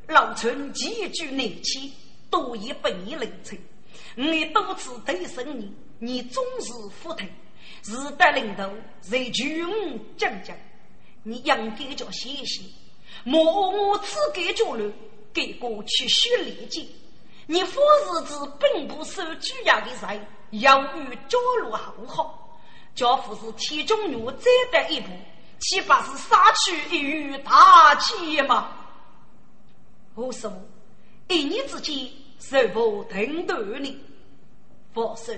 [0.09, 1.93] 老臣几句内气，
[2.31, 3.59] 都已被你领成。
[4.15, 7.27] 你多次推升你，你总是服退，
[7.85, 9.67] 日得领头，在军
[10.17, 10.57] 将将，
[11.23, 12.63] 你应该叫谢谢。
[13.25, 14.93] 莫我只给着了，
[15.33, 16.85] 给过去学礼节。
[17.47, 22.59] 你富日子并不受主要的人，要与着落好好。
[22.95, 25.09] 家父是天中女，再得一步，
[25.59, 28.71] 岂不是杀去一羽大气吗？
[30.15, 30.53] 我说，
[31.29, 32.09] 一念之间。
[32.39, 33.97] 是否听得你？
[34.93, 35.33] 佛说，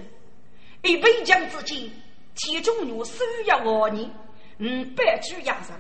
[0.83, 1.91] 一北疆之间，
[2.35, 4.11] 天中女需要我你，
[4.57, 5.79] 嗯，百举压人，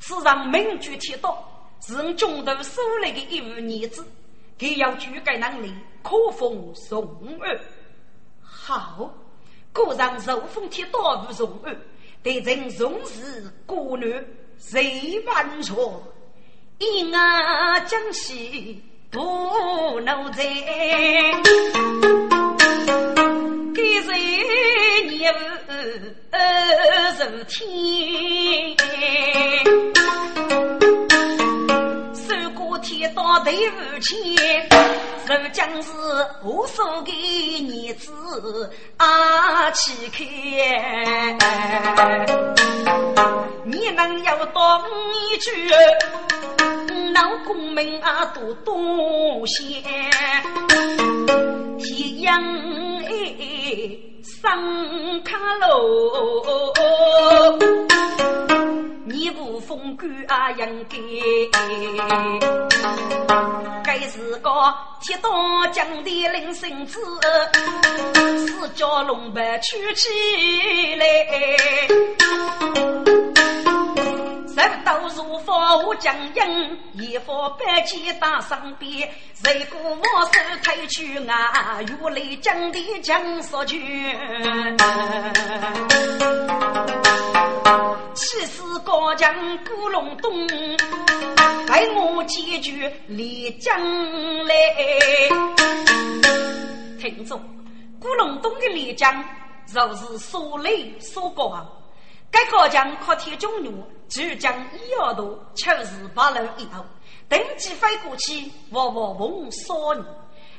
[0.00, 4.04] 此上名举铁道，是我中途收来的一位女子，
[4.58, 7.04] 给要举改能力，可封宋
[7.40, 7.60] 儿。
[8.68, 9.14] 好，
[9.72, 11.76] 果然受封铁道不宋儿，
[12.20, 14.12] 得人重视孤女，
[14.58, 16.02] 谁万错？
[16.78, 18.82] 因啊江西。
[19.08, 20.42] 不能在，
[23.72, 24.10] 给谁
[25.08, 25.32] 念
[27.16, 28.76] 如天？
[32.14, 34.36] 受过天道对不起，
[35.28, 35.90] 如将是
[36.44, 37.10] 无数的
[37.66, 40.24] 日子啊起开，
[43.64, 44.82] 你能有多
[45.32, 45.50] 一句？
[47.12, 49.82] 老公们啊，多多谢，
[51.78, 52.40] 天阳
[53.04, 53.10] 哎，
[54.22, 56.72] 上卡喽，
[59.08, 60.98] 你无风干啊，应该，
[63.84, 64.50] 该是个
[65.00, 65.28] 铁打
[65.68, 66.98] 将的领孙子，
[68.48, 70.08] 四脚龙白举起
[70.96, 71.06] 来。
[74.56, 79.06] 人都如佛无将英，一副白旗打上边。
[79.34, 81.78] 谁顾我手推去啊？
[81.82, 83.78] 如雷将的将说去。
[88.14, 90.32] 气死高将古龙东，
[91.68, 93.78] 为我解决李将
[94.46, 94.54] 来。
[96.98, 97.38] 听着，
[98.00, 99.22] 古龙东的李将，
[99.70, 101.62] 若是所雷所高。
[102.36, 106.84] 该高将靠铁中路，就将一二度，秋日八楼一头，
[107.30, 110.04] 登机飞过去，我我逢少年，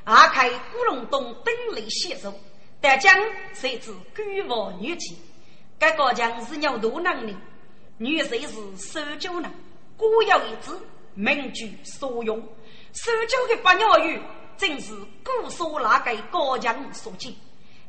[0.04, 2.34] 阿开古龙洞登雷携手，
[2.82, 3.16] 但将
[3.54, 5.16] 谁知孤王女骑？
[5.78, 7.38] 该高将是有大能力，
[8.00, 9.52] 女谁是守旧人，
[9.96, 10.82] 古有一字，
[11.14, 12.40] 名句所用。
[12.94, 14.20] 守旧的八鸟语，
[14.58, 17.32] 正是古所那个高强所见。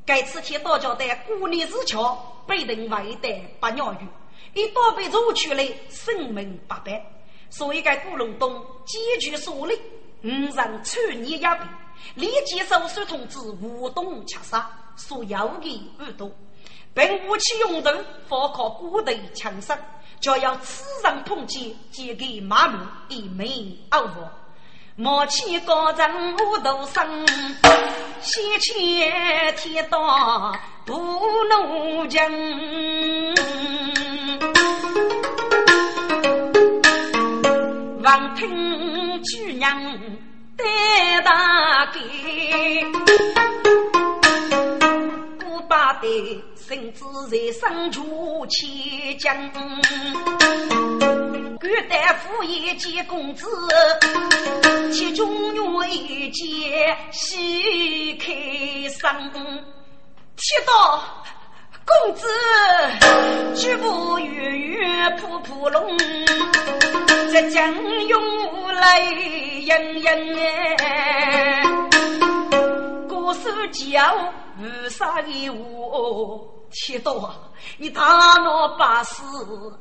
[0.08, 2.16] 该次天道教的孤立之桥，
[2.46, 3.28] 被人为的
[3.60, 4.06] 八鸟语，
[4.54, 7.04] 一刀被捉去了，生命八百。
[7.50, 9.78] 所以该古龙东几句所立，
[10.22, 11.68] 五人穿泥压扁，
[12.14, 16.32] 立即手书通知吴东切杀，所要的耳朵。
[16.94, 17.90] 并武器用途，
[18.26, 19.76] 方靠古代强盛，
[20.20, 22.78] 就要此人碰见，即给马路
[23.10, 24.26] 一枚二五。
[24.96, 27.26] 莫欺高人无头生，
[28.20, 30.52] 先前天道
[30.84, 32.30] 不怒将。
[38.02, 39.80] 望听举娘
[40.56, 42.00] 带大给，
[45.38, 46.44] 古巴的。
[46.68, 49.34] 甚至在身处千江，
[51.60, 53.44] 古代富一见公子，
[54.92, 58.32] 其中有一件喜开
[58.90, 59.10] 生。
[60.36, 61.02] 听到
[61.84, 62.28] 公子
[63.56, 65.98] 举步远远扑扑龙，
[67.32, 67.74] 浙江
[68.06, 70.38] 涌来盈盈
[70.78, 71.64] 哎，
[73.08, 76.57] 歌手叫无啥的我。
[76.70, 77.34] 铁道啊，
[77.78, 79.22] 你大闹八十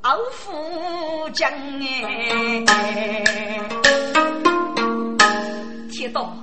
[0.01, 2.63] 二夫将哎！
[5.91, 6.33] 铁道，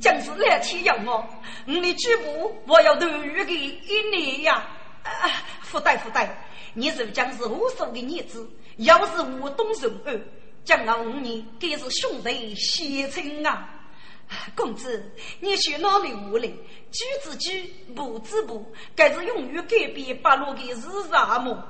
[0.00, 1.24] 将是来天要我，
[1.64, 4.66] 你的举步我要投入的一年呀！
[5.02, 5.30] 啊，
[5.62, 8.46] 福袋福袋，你是将是无数的日子，
[8.76, 10.20] 要是无动手儿，
[10.64, 13.68] 将来五年该是兄弟贤亲啊！
[14.54, 15.10] 公子，
[15.40, 16.54] 你去哪里屋里？
[16.90, 18.64] 举之举，步之步，
[18.94, 21.64] 该是永远改变八路的日常么？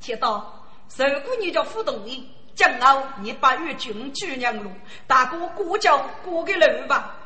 [0.00, 0.64] 铁道，
[0.96, 4.70] 如果你叫傅东义，将后你把越军举娘路，
[5.06, 7.16] 大哥过桥过个路吧。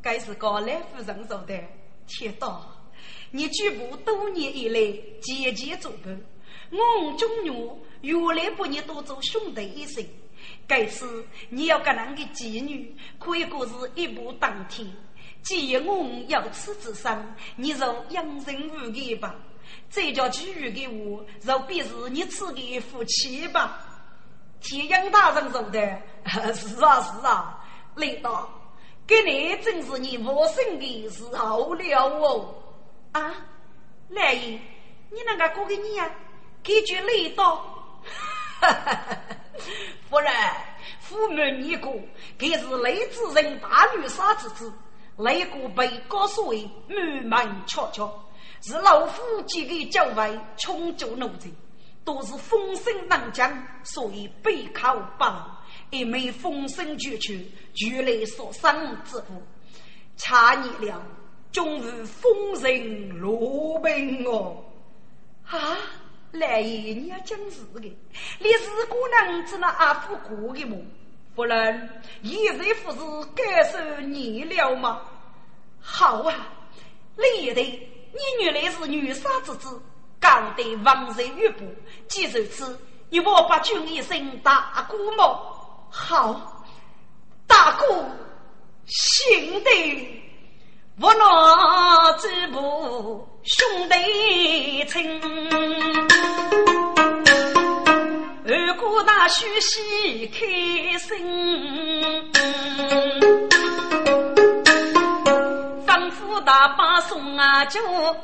[0.00, 1.60] 该是高来夫人说的。
[2.06, 2.64] 铁道，
[3.30, 4.80] 你举步多年以来
[5.20, 6.20] 节节做伴，
[6.70, 7.50] 我中女
[8.00, 10.04] 原来不你当做兄弟一生。
[10.66, 14.86] 该次你要跟那个妓女，可以过是一步登天。
[15.42, 19.34] 既然我有此之身，你就养人无义吧。
[19.90, 23.78] 这叫居于的我，就必是你赐的福气吧。
[24.60, 25.80] 天阳大人说的，
[26.54, 27.64] 是啊是啊，
[27.96, 28.48] 雷道，
[29.06, 32.54] 给你正是你我生的时候了哦。
[33.12, 33.34] 啊，
[34.08, 34.58] 来爷，
[35.10, 36.10] 你那个过给你呀？
[36.62, 37.77] 给句雷道，
[40.08, 40.32] 夫人，
[41.00, 41.94] 父母你过，
[42.38, 44.72] 给是雷子人大女杀之子，
[45.18, 46.68] 雷国被告诉为
[47.24, 48.10] 满门翘翘，
[48.62, 51.50] 是老夫几个教外穷究奴才，
[52.04, 53.50] 都是风声浪将，
[53.82, 55.46] 所以背靠不牢，
[55.90, 59.42] 一枚风声绝去，俱来所伤之苦，
[60.16, 61.02] 差你了，
[61.52, 64.64] 终日风声落冰哦，
[65.46, 65.76] 啊！
[66.32, 67.96] 来爷，你要讲事的，
[68.38, 70.76] 你是姑娘只那阿福过的么？
[71.34, 75.00] 夫人，现在不是该受你了吗？
[75.80, 76.48] 好啊，
[77.16, 77.62] 李对，
[78.12, 79.80] 你原来是女杀之子，
[80.18, 81.64] 刚得王人玉部，
[82.08, 85.88] 既如此，你莫把君一声大姑么？
[85.90, 86.66] 好，
[87.46, 87.84] 大姑，
[88.86, 90.14] 行的。
[91.00, 95.18] 我拿这部兄弟情，
[98.44, 101.16] 二姑那须喜开心。
[106.44, 107.78] 大把送啊酒，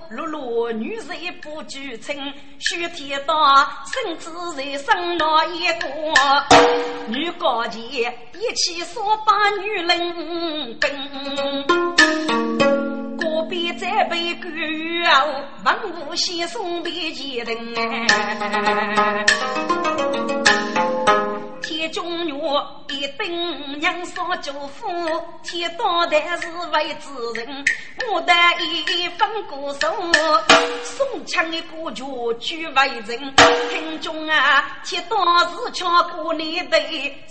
[0.08, 1.08] 落落女人
[1.42, 2.16] 不拘称，
[2.58, 5.86] 许天大甚至在生那一个
[7.08, 10.90] 女高洁，一起说把女人跟。
[13.24, 14.50] 何必再被狗
[15.04, 15.26] 咬，
[15.64, 17.74] 万物先送别前人。
[21.62, 22.34] 天中月
[22.90, 24.86] 一灯娘烧酒福，
[25.42, 27.08] 天当台是为之
[27.40, 27.64] 人。
[28.12, 29.90] 我的一分歌手，
[30.82, 32.04] 送枪的歌曲
[32.38, 33.34] 举为人。
[33.70, 36.78] 听中啊，天当是唱歌你的，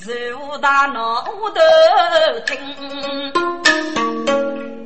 [0.02, 1.32] 如大脑头
[2.48, 2.58] 听。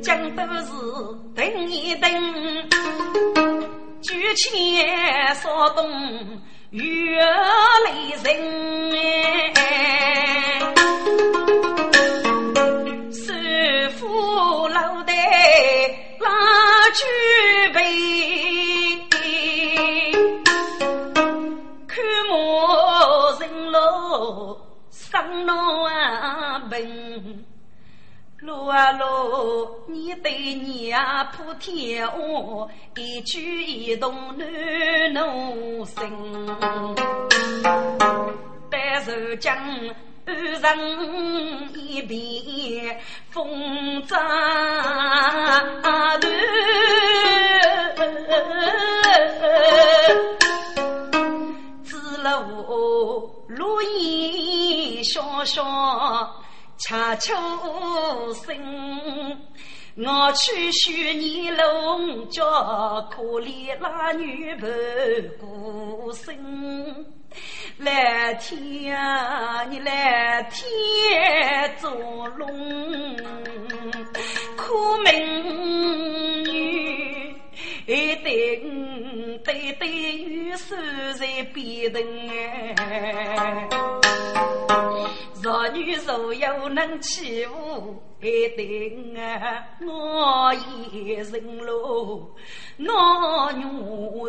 [0.02, 0.72] 讲都是，
[1.34, 2.10] 等一等，
[4.02, 4.48] 举起
[5.34, 5.82] 扫把，
[6.70, 7.20] 如何
[7.84, 7.86] 来？
[8.22, 8.26] 神
[8.92, 9.54] 诶，
[13.12, 13.32] 手
[13.98, 16.26] 扶脑，拉
[16.92, 17.00] 举
[17.74, 17.76] 杯，
[21.86, 21.96] 看
[22.30, 22.32] 我
[23.38, 23.40] 神
[23.70, 23.76] 罗
[24.90, 25.52] 生罗
[25.86, 25.92] 诶，
[26.70, 27.44] 门。
[28.40, 32.12] 路啊路，你对娘普天下，
[32.96, 35.96] 一举一动暖奴心。
[38.70, 39.10] 白手
[39.40, 39.56] 将
[40.24, 42.96] 安人一边
[43.30, 44.16] 风扎
[45.82, 46.20] 断，
[51.82, 55.58] 知路路烟潇潇。
[56.78, 57.34] 恰秋
[58.34, 58.56] 生，
[59.96, 62.40] 我去寻你龙家，
[63.10, 64.70] 可怜那女伴
[65.40, 66.38] 孤身。
[67.78, 71.90] 来天啊，你来天做
[72.36, 72.46] 龙，
[74.56, 76.47] 苦命，
[77.88, 80.76] 一对五对对玉手
[81.14, 81.98] 在边头
[82.76, 83.66] 哎。
[85.42, 92.28] 若女若有能欺负，一定啊我一人喽，
[92.76, 93.64] 那女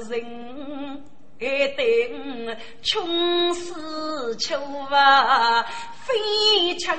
[0.10, 1.04] 人
[1.40, 1.46] 一
[1.78, 4.60] 定穷死求
[4.92, 5.66] 啊，
[6.04, 6.98] 非强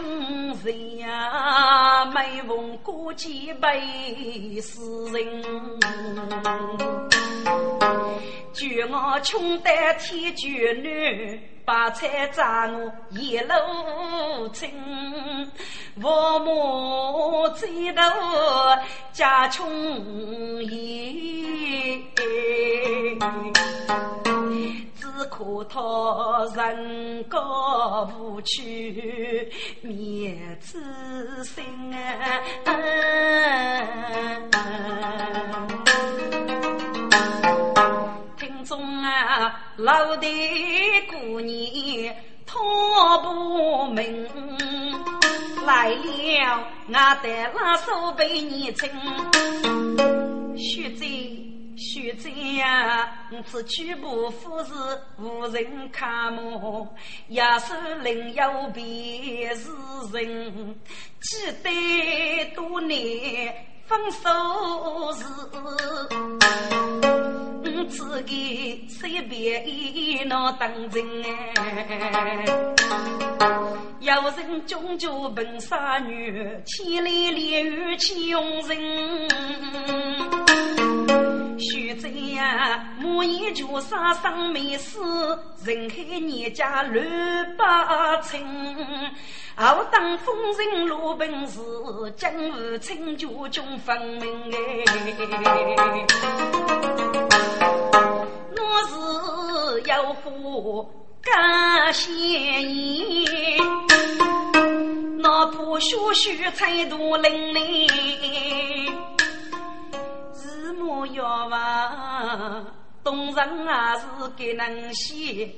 [0.64, 5.42] 人呀，每逢过节被死人，
[8.54, 11.38] 就我穷得天绝女。
[11.70, 14.66] 把菜扎我一路走，
[16.00, 18.02] 父母追头
[19.12, 19.70] 家穷
[20.64, 22.02] 也，
[24.96, 25.80] 只可他
[26.56, 29.48] 人高不去
[29.82, 30.82] 面子
[31.44, 31.64] 心
[31.94, 32.42] 啊。
[38.64, 40.26] 中啊，老的
[41.08, 42.14] 姑娘
[42.46, 44.28] 托不明，
[45.66, 48.88] 来了俺的拉手被你称。
[50.56, 51.04] 学者
[51.76, 53.10] 学者呀，
[53.46, 54.72] 此去不富是
[55.18, 56.94] 无人看么？
[57.28, 59.70] 也是另有别是
[60.12, 60.76] 人，
[61.20, 63.54] 记得多年
[63.86, 64.28] 分手
[65.14, 65.24] 时。
[67.90, 71.04] 自己随便一闹当真
[71.56, 72.44] 哎，
[73.98, 78.78] 有人终究奔杀女，千里连雨去用人。
[81.58, 85.00] 徐州呀，莫言就杀生没死，
[85.64, 88.40] 人海人家乱八寸。
[89.56, 91.60] 傲当风尘落本事，
[92.16, 94.84] 江湖清就中分明哎。
[99.86, 100.88] 有福
[101.22, 103.26] 干仙言，
[105.18, 108.92] 哪怕学学才多伶俐，
[110.34, 112.66] 日暮要望，
[113.02, 114.04] 东人啊是
[114.36, 115.48] 给能写。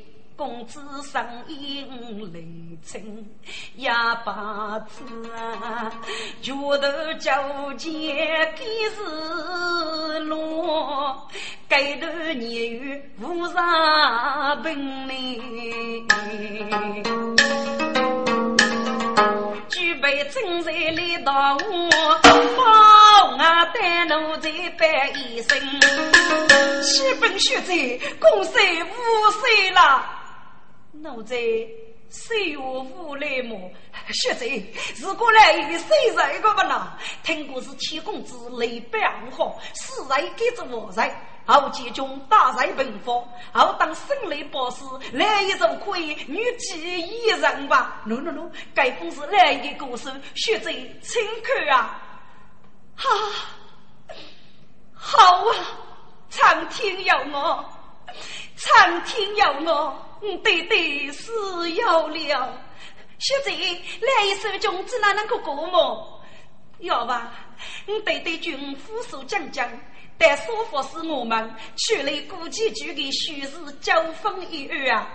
[0.43, 1.86] 公子声音
[2.32, 2.45] 雷
[2.84, 3.01] 震，
[3.76, 5.93] 哑巴子啊，
[6.43, 11.28] 拳头交接给是落，
[11.68, 14.74] 该头年月无啥本
[15.07, 16.09] 领，
[19.68, 21.88] 举杯正在来到我，
[22.57, 23.38] 保我
[23.72, 25.57] 带奴才拜一声，
[26.82, 27.72] 七本学在，
[28.18, 30.18] 公岁五岁了。
[31.03, 31.34] 奴才
[32.09, 33.59] 岁月无来么？
[34.12, 34.46] 学者
[34.98, 36.80] 如果来一谁人个不能？
[37.24, 38.98] 听过是七公子雷百
[39.32, 41.11] 好，四人给着我人，
[41.44, 43.16] 后结中大人奔放，
[43.53, 52.00] 后当生雷报师，来一种可以女妓一人吧？no no no，该封是来一个故事，学者请看啊！
[52.94, 53.09] 哈，
[54.94, 55.55] 好啊，
[56.30, 57.64] 苍天有我，
[59.05, 60.09] 天有我。
[60.42, 61.32] 对对是
[61.72, 62.61] 有了，
[63.18, 63.53] 小贼
[64.00, 66.22] 来一首中子哪能够过么？
[66.78, 67.32] 要吧，
[68.05, 69.68] 对对军副手将将，
[70.16, 73.50] 但说法是我们去了古籍局的虚实
[73.80, 75.09] 交锋一二啊！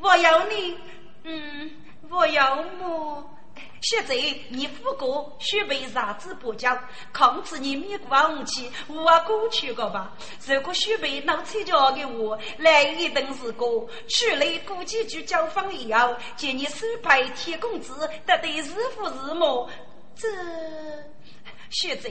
[0.00, 0.78] 我要你，
[1.24, 1.70] 嗯，
[2.08, 3.36] 我要么。
[3.82, 4.14] 现在
[4.50, 6.78] 你父哥需备啥子补教，
[7.14, 10.12] 控制你米国武器，我过去个吧。
[10.46, 13.66] 如果需备脑彩脚的我，来一顿是个，
[14.06, 19.70] 去了估计就交锋以后，见你手牌铁工资，得得日复日么？
[20.14, 20.28] 这
[21.70, 22.10] 现在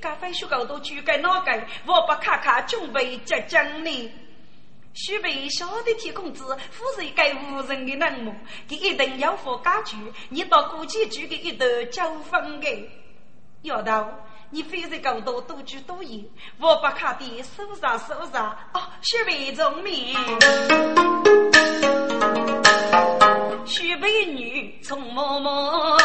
[0.00, 1.52] 刚翻学高都举个哪个？
[1.86, 4.12] 我不看看准备接将呢？
[4.92, 8.34] 许备晓得铁公子夫人该无人的冷漠，
[8.68, 9.96] 他一定要发家具，
[10.28, 12.68] 你到古街举个一段交锋的。
[13.62, 14.08] 丫头，
[14.50, 16.24] 你非是够多多句多言，
[16.58, 18.56] 我把卡的收上收上。
[18.74, 20.16] 哦，许备聪明，
[23.64, 25.98] 许备女从嬷嬷。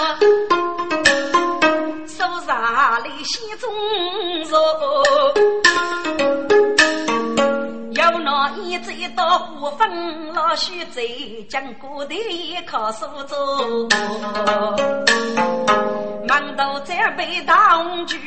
[2.07, 3.73] 手上里心中
[4.43, 4.57] 肉，
[8.83, 11.01] 那一道虎风老许在
[11.49, 13.87] 将古代一靠苏州，
[16.27, 18.19] 忙到在被大红军，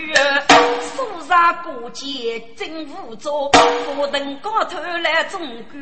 [0.80, 3.30] 苏上过节真无助，
[3.96, 5.40] 火灯高头来中
[5.70, 5.78] 国，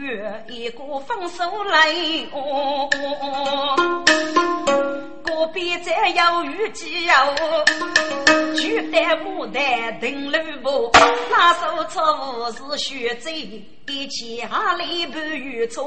[0.48, 1.92] 一个分手来
[2.32, 2.88] 哦。
[5.24, 7.64] 隔壁再有雨季哦，
[8.56, 10.90] 举担牡丹登楼坡，
[11.30, 13.30] 那手错误是学走，
[13.88, 15.80] 一起下里半月车，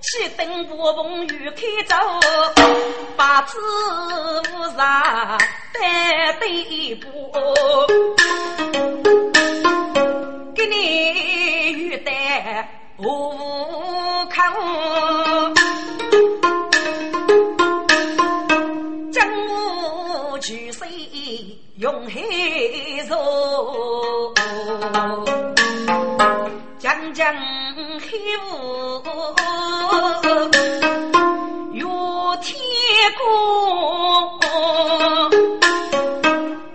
[0.00, 1.96] 七灯不碰雨开走，
[3.16, 5.38] 八字无上
[5.72, 7.32] 单对步，
[10.54, 13.30] 给你雨担无
[14.26, 14.36] 口。
[21.78, 24.32] 用黑肉，
[27.16, 27.34] 将
[27.98, 28.18] 黑
[28.52, 29.02] 雾，
[31.72, 31.82] 越
[32.42, 32.54] 天
[33.16, 34.38] 空，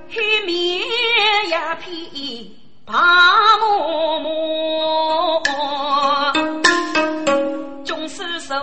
[0.09, 0.15] 黑
[0.47, 0.51] 面
[1.45, 1.85] 一片
[2.83, 2.91] 白
[3.61, 3.63] 茫
[5.43, 5.45] 茫，
[7.85, 8.55] 众叔叔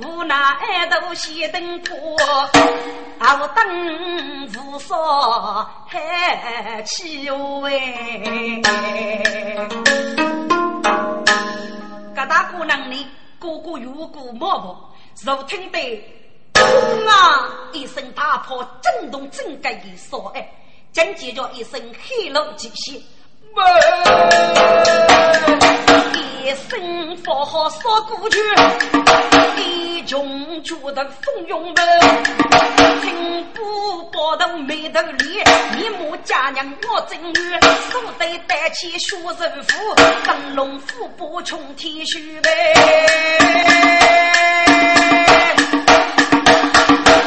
[0.00, 0.34] 无奈
[0.90, 1.94] 都先登坡。
[3.20, 4.96] 好灯无烧
[5.86, 8.62] 还起喂，
[12.18, 13.06] 各大姑娘呢，
[13.38, 14.92] 个个有个毛毛，
[15.24, 16.04] 如听得
[16.52, 16.64] 咚
[17.06, 20.50] 啊一声大炮震动整个的所哎，
[20.90, 23.00] 紧接着一声黑龙巨响。
[26.48, 28.38] 一声佛号说过去，
[29.58, 31.76] 一众觉得蜂拥门，
[33.02, 35.44] 金布包头眉头脸，
[35.76, 37.60] 面目佳娘我正月，
[37.92, 39.94] 手得带起学人妇，
[40.24, 42.50] 灯笼虎步冲天须呗。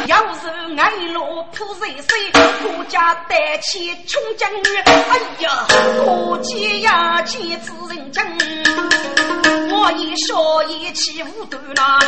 [0.08, 0.52] 要是
[0.82, 2.32] 爱落铺人水，
[2.64, 4.64] 国家带起穷将女。
[4.84, 5.68] 哎呀，
[6.04, 8.24] 国家呀，见子人精，
[9.70, 12.00] 我一说一气无端呐，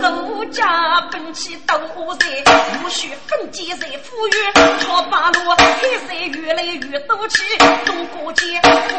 [0.00, 2.44] 手家本起斗人，
[2.84, 4.32] 无需分金在富裕，
[4.78, 5.40] 朝八路
[5.80, 7.42] 黑色越来越多起，
[7.84, 8.44] 东过街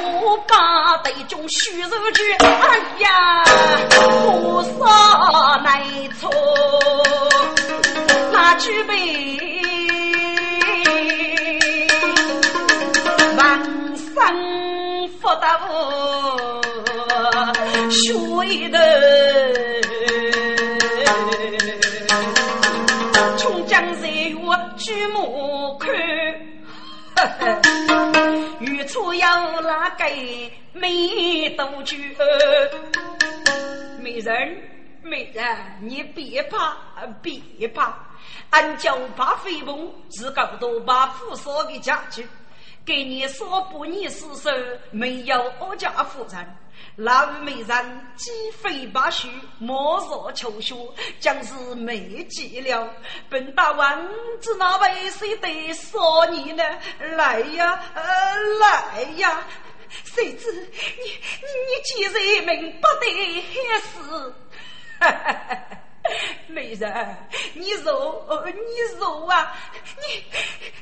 [0.04, 3.46] 五八对中虚肉剧，哎呀，
[3.92, 5.82] 多少难
[6.20, 6.30] 错。
[8.42, 8.94] 那举杯，
[13.36, 13.60] 万
[13.98, 14.16] 生
[15.20, 15.46] 福德
[17.92, 18.80] 水头，
[23.38, 24.38] 冲江水月
[24.78, 25.92] 举目看，
[28.62, 29.20] 远处有
[29.62, 30.06] 那个
[30.72, 32.00] 美杜鹃，
[34.00, 34.58] 美人，
[35.04, 35.46] 美人，
[35.82, 36.78] 你别怕，
[37.22, 37.94] 别怕。
[38.52, 42.28] 俺叫八飞鹏是搞多把扶手的家具，
[42.86, 44.50] 给你说不你死手，
[44.92, 46.58] 没有我家夫人。
[46.96, 50.76] 那美人鸡飞八须，莫若求学，
[51.20, 52.90] 将是没计了。
[53.30, 54.08] 本大王
[54.40, 56.64] 子那位谁得说你呢？
[57.16, 58.04] 来呀，呃，
[58.60, 59.44] 来呀！
[60.06, 64.34] 谁知你你你既然明不得害死，
[65.00, 65.68] 哈哈哈。
[66.48, 67.18] 美人，
[67.54, 69.52] 你走，你走啊！
[69.98, 70.24] 你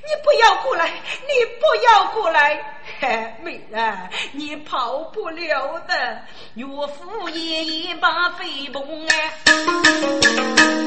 [0.06, 0.90] 你不要过来，
[1.28, 2.74] 你不要过来！
[3.44, 6.22] 美人，你跑不了的。
[6.56, 9.34] 岳父爷爷把飞蓬哎，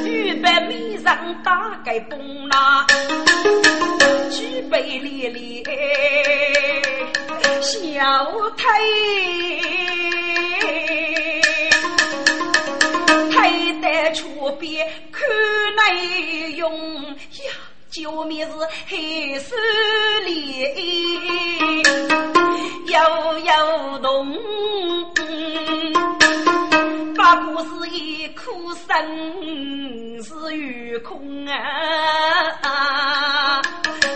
[0.05, 2.86] 预备美人打个崩啦，
[4.30, 5.64] 举杯连连
[7.62, 7.70] 小
[8.57, 8.66] 太。
[13.82, 15.28] 在出边看
[15.76, 17.52] 内容呀，
[17.90, 18.52] 救命是
[18.88, 19.54] 黑手
[20.24, 21.82] 里
[22.86, 24.32] 摇摇动，
[27.14, 28.50] 不过是一颗
[28.86, 28.96] 生
[30.22, 33.61] 是虚空啊！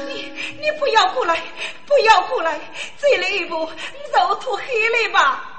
[0.09, 1.41] 你你不要过来，
[1.87, 2.61] 不要过来，
[2.99, 3.71] 再来一步，肉
[4.41, 5.54] 脱黑了吧！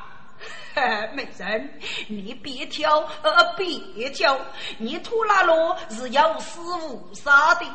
[1.15, 1.69] 美人，
[2.07, 4.37] 你别挑，呃，别挑，
[4.77, 6.59] 你拖拉罗是有死
[6.89, 7.65] 无杀的。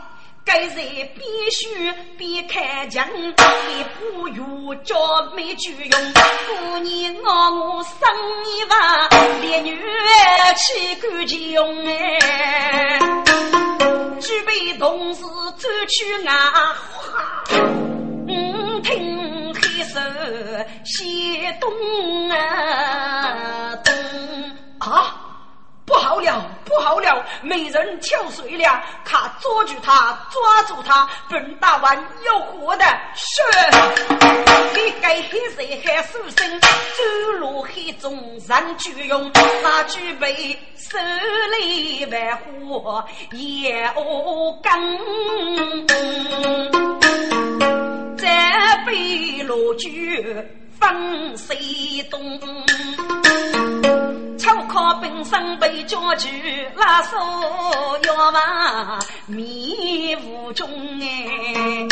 [0.42, 4.42] 该人必须边开枪，一步越
[4.82, 4.96] 脚
[5.34, 6.12] 没举用。
[6.12, 7.92] 姑娘我我生
[8.46, 9.08] 一万，
[9.42, 9.78] 烈女
[10.56, 12.98] 岂敢用哎？
[14.18, 15.22] 举备同时
[15.58, 16.74] 走去啊，
[18.26, 19.39] 嗯，听
[19.90, 19.98] 手
[20.84, 23.92] 先动啊动
[24.78, 25.29] 啊。
[25.90, 27.26] 不好了，不好了！
[27.42, 31.10] 美人跳水了，卡捉住他，抓住他！
[31.28, 31.92] 本大王
[32.24, 32.84] 要活的，
[33.16, 33.42] 是！
[34.72, 36.68] 你该黑色还书生，走
[37.40, 38.16] 路黑中
[38.48, 39.32] 人举用，
[39.64, 40.96] 那举杯手
[41.58, 42.38] 里万
[42.68, 43.92] 火也
[44.62, 45.86] 更，
[48.16, 49.88] 再杯落酒
[50.78, 52.40] 分谁东？
[54.38, 57.16] 巧靠本身被家具拉手
[58.04, 60.68] 要往迷雾中
[61.00, 61.86] 哎！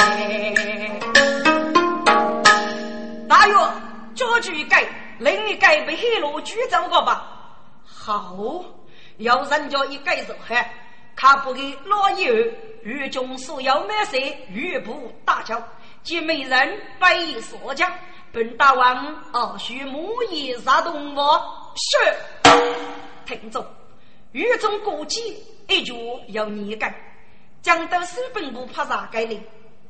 [3.28, 3.54] 大约
[4.14, 4.84] 家具改，
[5.18, 7.22] 另一改被黑路举走过吧？
[7.84, 8.36] 好，
[9.18, 10.68] 要人家一改走还，
[11.14, 12.34] 他不给老友
[12.82, 15.62] 狱中所有买些玉布大轿，
[16.02, 17.90] 及美人被所将。
[18.32, 21.18] 本大王哦，需木易杀动物。
[21.76, 21.96] 是，
[23.24, 23.64] 听着，
[24.32, 25.94] 狱中过几一句
[26.28, 26.94] 要你干，
[27.62, 29.40] 江都守本部怕啥改哩？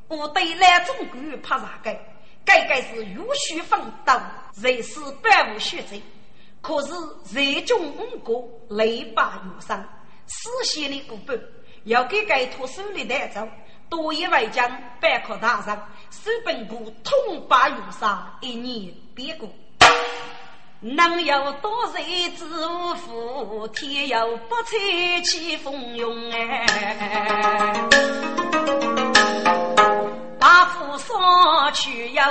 [0.06, 1.98] 部队来中国怕啥改？
[2.44, 4.12] 改改是浴血奋斗，
[4.62, 6.00] 人是百无血罪。
[6.60, 6.92] 可是
[7.34, 9.84] 人中五国雷拔有伤，
[10.26, 11.40] 死线的部分
[11.84, 13.46] 要给该脱手里带走。
[13.90, 14.70] 多一外将
[15.00, 15.78] 百科大人，
[16.10, 19.48] 守本部痛拔有伤，一年别过。
[20.80, 21.92] 能有多少
[22.36, 22.44] 知
[22.96, 23.68] 福？
[23.68, 24.76] 天有不测
[25.24, 26.66] 起风涌哎！
[30.38, 32.22] 把夫杀去有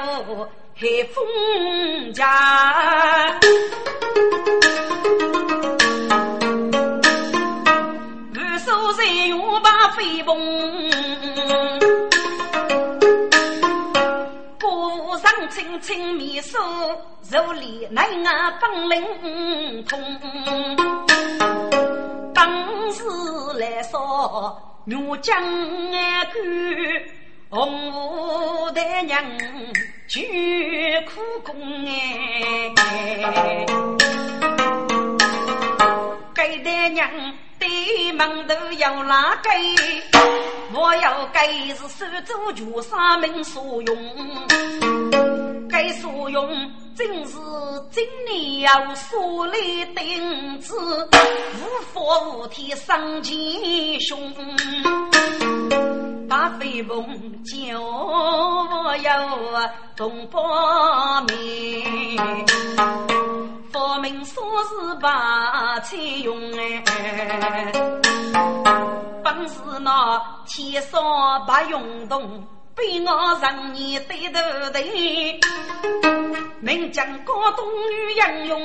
[0.75, 3.38] 海风家，
[8.34, 11.16] 无数人用把飞蓬。
[15.49, 16.57] 清清面书，
[17.32, 19.97] 如里内外本领通。
[22.34, 23.03] 当时
[23.57, 25.38] 来说，女将
[25.93, 26.34] 爱干，
[27.49, 29.23] 红舞台娘
[30.07, 30.21] 举
[31.05, 31.55] 苦功
[31.86, 32.73] 哎。
[36.34, 37.09] 该代娘
[37.68, 39.51] 对门头要拉盖，
[40.74, 41.45] 我要盖
[41.76, 43.97] 是手足全三门所用。
[45.70, 46.49] 该所用
[46.95, 47.36] 正是
[47.91, 49.53] 今年要所来
[49.93, 50.78] 钉子，
[51.59, 51.59] 无
[51.91, 51.99] 法
[52.30, 54.18] 无天生吉凶。
[56.30, 57.05] 把飞鹏
[57.43, 59.09] 叫有
[59.97, 62.18] 同胞名，
[63.72, 66.83] 佛名说是把菜用哎，
[69.23, 71.01] 本是那天上
[71.47, 72.45] 把运动。
[72.75, 74.39] 被我让你对头
[74.71, 75.39] 对，
[76.59, 78.59] 名将高东女杨勇，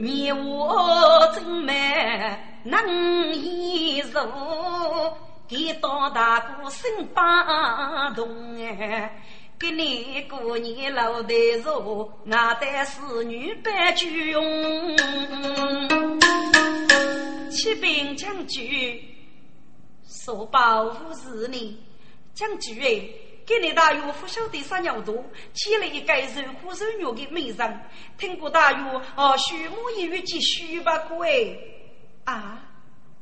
[0.00, 4.18] 你我真美能一如，
[5.46, 8.26] 给到大哥心把动
[8.56, 9.20] 哎，
[9.58, 11.34] 给你过年老的
[11.64, 14.96] 肉，俺的侍女白菊用，
[17.50, 19.02] 启禀将军。
[20.06, 21.76] 说保护是你，
[22.34, 23.02] 将军哎，
[23.44, 27.80] 给你大约不晓得啥鸟多，起了一个肉苦肉肉的美人，
[28.16, 31.58] 听过大约哦，许母一语及许八哥哎，
[32.24, 32.62] 啊，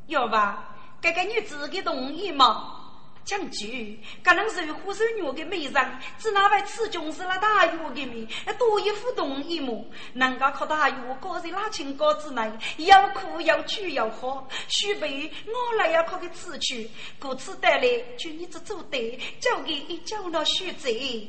[0.09, 2.86] 要吧，这个女子的同意吗？
[3.27, 12.49] 将军，可能是虎手女的美人，只那位此君是那大约的命，多一副同一幕，能够靠大约高在那情高之内，
[12.79, 21.29] 要苦要苦要喝，须备我来要靠个自取，故此带来就你这做对，交给一交那血贼。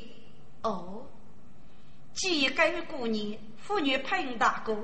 [0.61, 1.03] 哦，
[2.13, 4.77] 既该过年，妇女配大哥，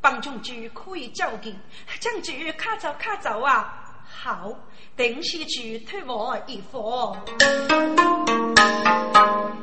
[0.00, 1.54] 帮将军可以交给
[2.00, 3.84] 将军，卡走卡走啊！
[4.08, 4.52] 好，
[4.96, 7.16] 等西去推我一方，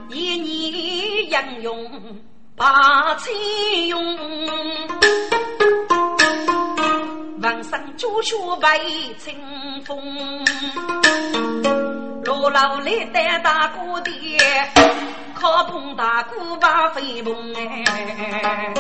[0.10, 2.22] 一年应用
[2.56, 3.34] 把钱
[3.88, 4.18] 用，
[7.42, 9.36] 晚上就学为清
[9.86, 10.46] 风，
[12.24, 14.12] 落楼来带大哥的，
[15.44, 18.74] 靠碰大鼓把飞蓬哎，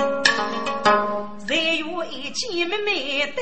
[1.45, 3.41] 再有一姐妹妹的，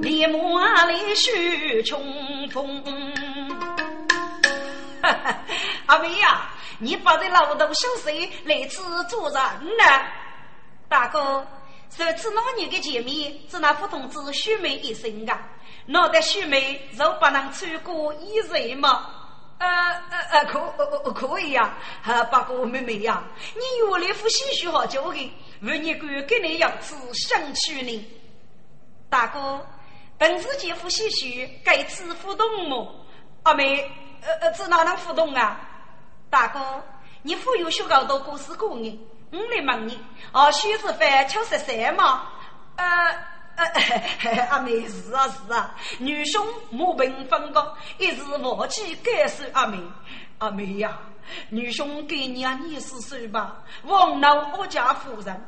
[0.00, 2.00] 立马来雪冲
[2.50, 2.80] 锋。
[5.86, 9.42] 阿妹呀，你把这劳动小水来吃做人
[9.76, 9.84] 呢？
[10.88, 11.44] 大哥，
[11.88, 15.36] 上次那年的见面，只那副同志秀美一身啊，
[15.86, 19.19] 脑袋秀美，就不能穿过衣人吗？
[19.60, 19.68] 呃
[20.10, 23.22] 呃呃，可呃可以呀，啊，不过妹妹呀，
[23.54, 28.06] 你原来副喜许好教的，为你敢跟你样子相去呢？
[29.08, 29.64] 大哥，
[30.18, 33.06] 本次姐夫喜许该支付动么？
[33.44, 33.88] 阿妹。
[34.22, 35.58] 呃呃，这哪能互动啊？
[36.28, 36.60] 大哥，
[37.22, 39.00] 你富有学高多故事过呢？
[39.32, 39.98] 我来问你，
[40.32, 42.28] 哦，徐子凡吃十三吗？
[42.76, 42.84] 呃，
[44.50, 49.78] 阿妹是啊是啊，女兄莫凭风光，一时忘记感受阿妹。
[50.38, 50.98] 阿妹呀，
[51.50, 55.38] 女兄给你啊二十岁吧，王老我家夫人，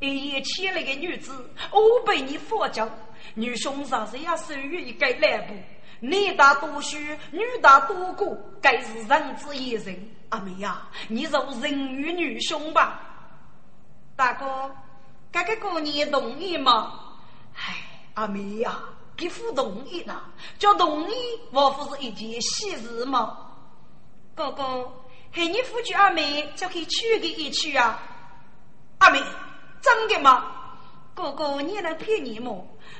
[0.00, 1.32] 一夜娶了个女子，
[1.70, 2.88] 我被你佛教，
[3.34, 5.54] 女兄啥时要收于一个来部。
[6.00, 9.96] 男大多虚，女大多过，该是人之一人。
[10.30, 13.02] 阿妹呀，你做人与女兄吧。
[14.16, 14.74] 大哥，
[15.30, 17.09] 这个姑娘同意吗？
[17.54, 17.76] 唉，
[18.14, 18.80] 阿妹呀，
[19.16, 20.22] 给夫同意了，
[20.58, 21.14] 叫同意，
[21.50, 23.36] 莫不是一件喜事吗？
[24.34, 24.90] 哥哥，
[25.32, 28.00] 喊你夫君阿妹就可以娶给一娶啊。
[28.98, 29.20] 阿妹，
[29.80, 30.56] 真的吗？
[31.14, 32.52] 哥哥，你能骗你吗？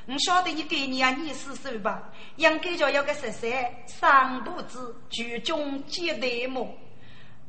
[0.07, 2.03] 我晓得你给你啊，你试试吧。
[2.37, 3.51] 应该叫要个十三
[3.87, 6.69] 三肚子，举中接待么？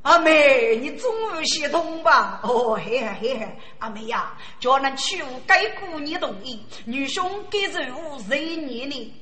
[0.03, 2.39] 阿妹，你中午系统吧？
[2.43, 3.47] 哦，嘿嘿嘿，
[3.77, 9.13] 阿妹呀，叫人娶我，该姑你同意，女兄该任务谁你呢？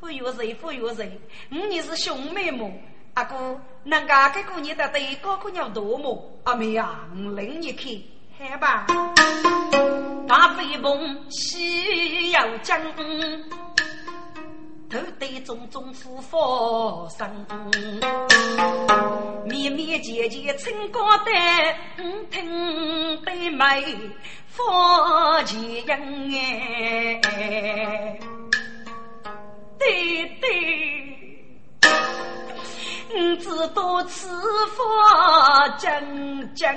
[0.00, 0.54] 忽悠谁？
[0.54, 1.20] 忽悠谁？
[1.50, 2.70] 我你是兄妹么？
[3.14, 6.40] 阿哥，人家给姑你的对高姑娘多么？
[6.44, 8.02] 阿妹呀，我领你去。
[8.38, 8.86] 看吧，
[10.28, 12.80] 大飞鹏西游江，
[14.92, 16.36] 头戴种种护法
[17.16, 17.46] 绳，
[19.46, 21.34] 面面姐姐春光丹，
[22.30, 23.96] 听得美
[24.48, 25.58] 佛前
[26.30, 28.18] 音哎，
[29.78, 31.40] 对对，
[33.14, 34.28] 我知道此
[34.76, 36.68] 法真真。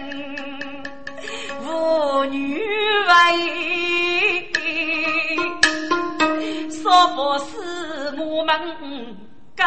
[1.62, 4.52] 妇女为，
[6.70, 9.18] 说不是母门
[9.56, 9.64] 家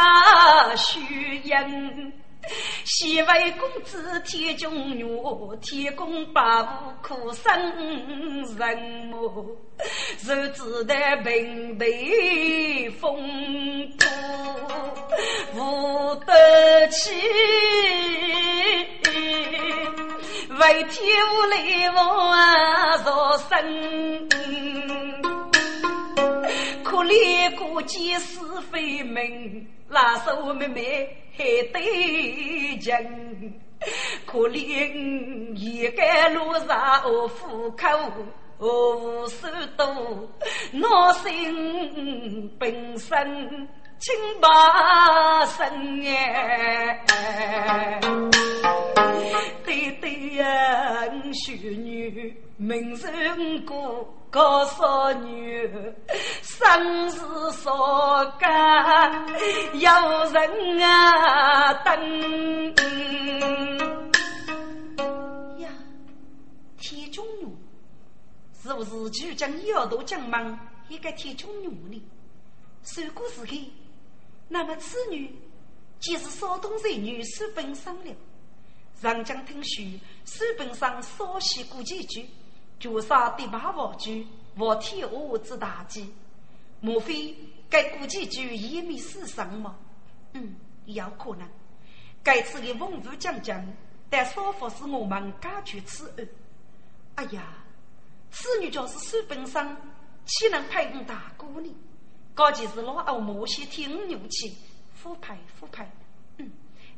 [0.76, 2.12] 虚应。
[2.84, 5.04] 西为公子天中女，
[5.60, 6.66] 天公八无
[7.02, 7.52] 可生
[8.56, 8.78] 人
[9.10, 9.54] 母，
[10.24, 10.94] 如子的
[11.24, 13.12] 平地风
[13.98, 14.06] 土，
[15.56, 17.12] 无得起。
[20.60, 20.96] 为天
[21.34, 24.28] 无来往做生，
[26.84, 28.38] 可怜孤寂是
[28.70, 32.94] 非门，拉手妹妹还得劲，
[34.26, 36.02] 可怜一个
[36.34, 37.86] 路上我虎口
[38.58, 39.46] 我无手
[39.76, 39.86] 多，
[40.72, 43.68] 恼心本身。
[44.00, 44.48] 清白
[45.46, 47.00] 生耶，
[49.64, 50.97] 对对呀，
[51.38, 55.70] 秀女名人过高少女，
[56.42, 59.26] 生死所干
[59.74, 59.88] 有
[60.32, 62.74] 人啊等。
[65.58, 65.70] 呀，
[66.78, 67.46] 天中女
[68.60, 70.58] 是不是就将摇头将忙
[70.88, 72.02] 一个天中女呢？
[72.82, 73.72] 受过是的。
[74.48, 75.30] 那么此女
[76.00, 78.12] 既是少东人女，书本上了。
[79.00, 82.28] 上将听说，书本上稍写过几句，
[82.80, 84.26] 绝杀第八王句，
[84.56, 86.12] 我天下之大忌。
[86.80, 87.34] 莫非
[87.68, 89.76] 该过几句也没死伤吗？
[90.32, 90.54] 嗯，
[90.86, 91.48] 有可能。
[92.22, 93.64] 该次的文武将将，
[94.10, 96.28] 但少否是我们解决此案。
[97.16, 97.64] 哎呀，
[98.30, 99.76] 此女就是书本上，
[100.24, 101.74] 岂能配我大哥呢？
[102.34, 104.56] 高级是老欧某些听牛气，
[104.94, 106.07] 复牌复牌，嗯，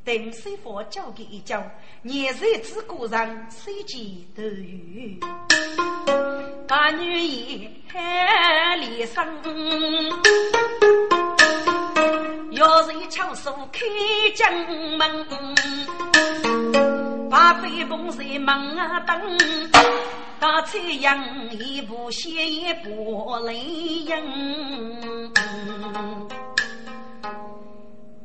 [0.02, 1.62] 等师傅教给一教，
[2.02, 5.20] 年岁之故人随机得遇。
[6.66, 9.26] 大女也海里生，
[12.52, 13.80] 要是一枪手开
[14.34, 14.50] 江
[14.96, 15.26] 门，
[17.30, 19.20] 把飞蓬在门啊等。
[20.38, 24.14] 大太阳一步斜一步雷影，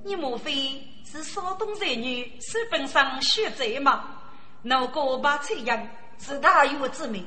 [0.05, 0.81] 你莫非
[1.15, 4.19] 是山东才女，书本上学贼嘛？
[4.63, 5.87] 如果把这样
[6.19, 7.25] 是大有之名，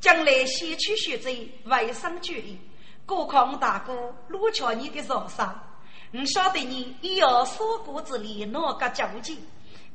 [0.00, 2.58] 将来先去学贼，外生就义。
[3.04, 5.54] 何况大哥路桥你的上山，
[6.14, 9.36] 我晓得你也要锁骨子里哪个交情？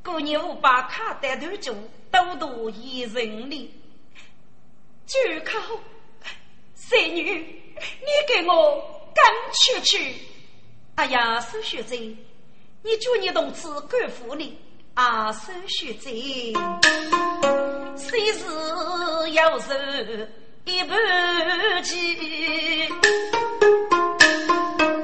[0.03, 1.75] 过年我把卡带头住，
[2.11, 3.73] 多多一人力。
[5.07, 5.59] 就靠
[6.75, 10.15] 三女，你给我赶出去！
[10.93, 12.15] 哎呀，苏学贼，
[12.83, 14.57] 你祝你同志干服你
[14.95, 16.53] 啊，苏学贼，
[17.95, 18.43] 虽是
[19.33, 19.73] 要受
[20.65, 22.89] 一盘棋，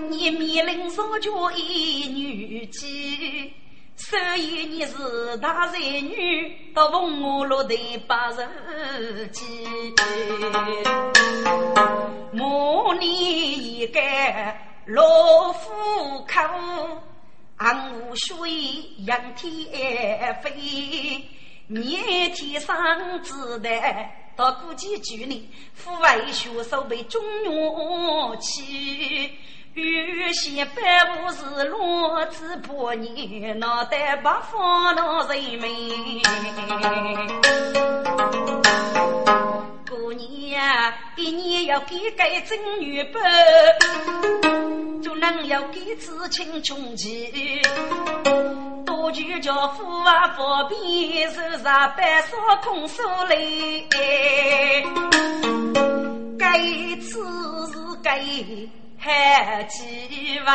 [0.09, 3.51] 你面临上就一女妓。
[3.95, 9.43] 所以你是大才女，到凤我落地八十几，
[12.31, 13.99] 母你一个
[14.85, 15.71] 老虎
[16.27, 16.41] 口，
[17.57, 18.37] 昂无水
[19.05, 19.49] 扬天
[20.43, 21.27] 飞，
[21.65, 21.97] 你
[22.35, 23.69] 天上子的
[24.35, 29.33] 到古几句里，父外学手被中原去。
[29.77, 30.81] 有些百
[31.21, 36.19] 物是落子婆娘，脑袋不放到人民。
[39.87, 43.21] 过年呀，一年要给个正月半，
[45.03, 47.31] 就能要给知青穷钱。
[48.83, 53.87] 多聚叫富啊方便，手上白少空手嘞。
[56.39, 56.57] 该
[56.99, 57.11] 吃
[57.71, 58.19] 是该。
[59.07, 60.53] 还几问，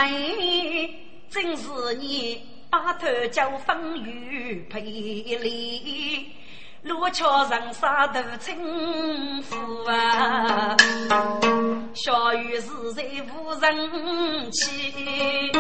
[1.31, 2.39] 正是你
[2.69, 6.31] 把头叫风雨陪里，
[6.83, 10.77] 路桥人杀头称呼啊，
[11.95, 13.03] 小雨是在
[13.35, 15.51] 无人气。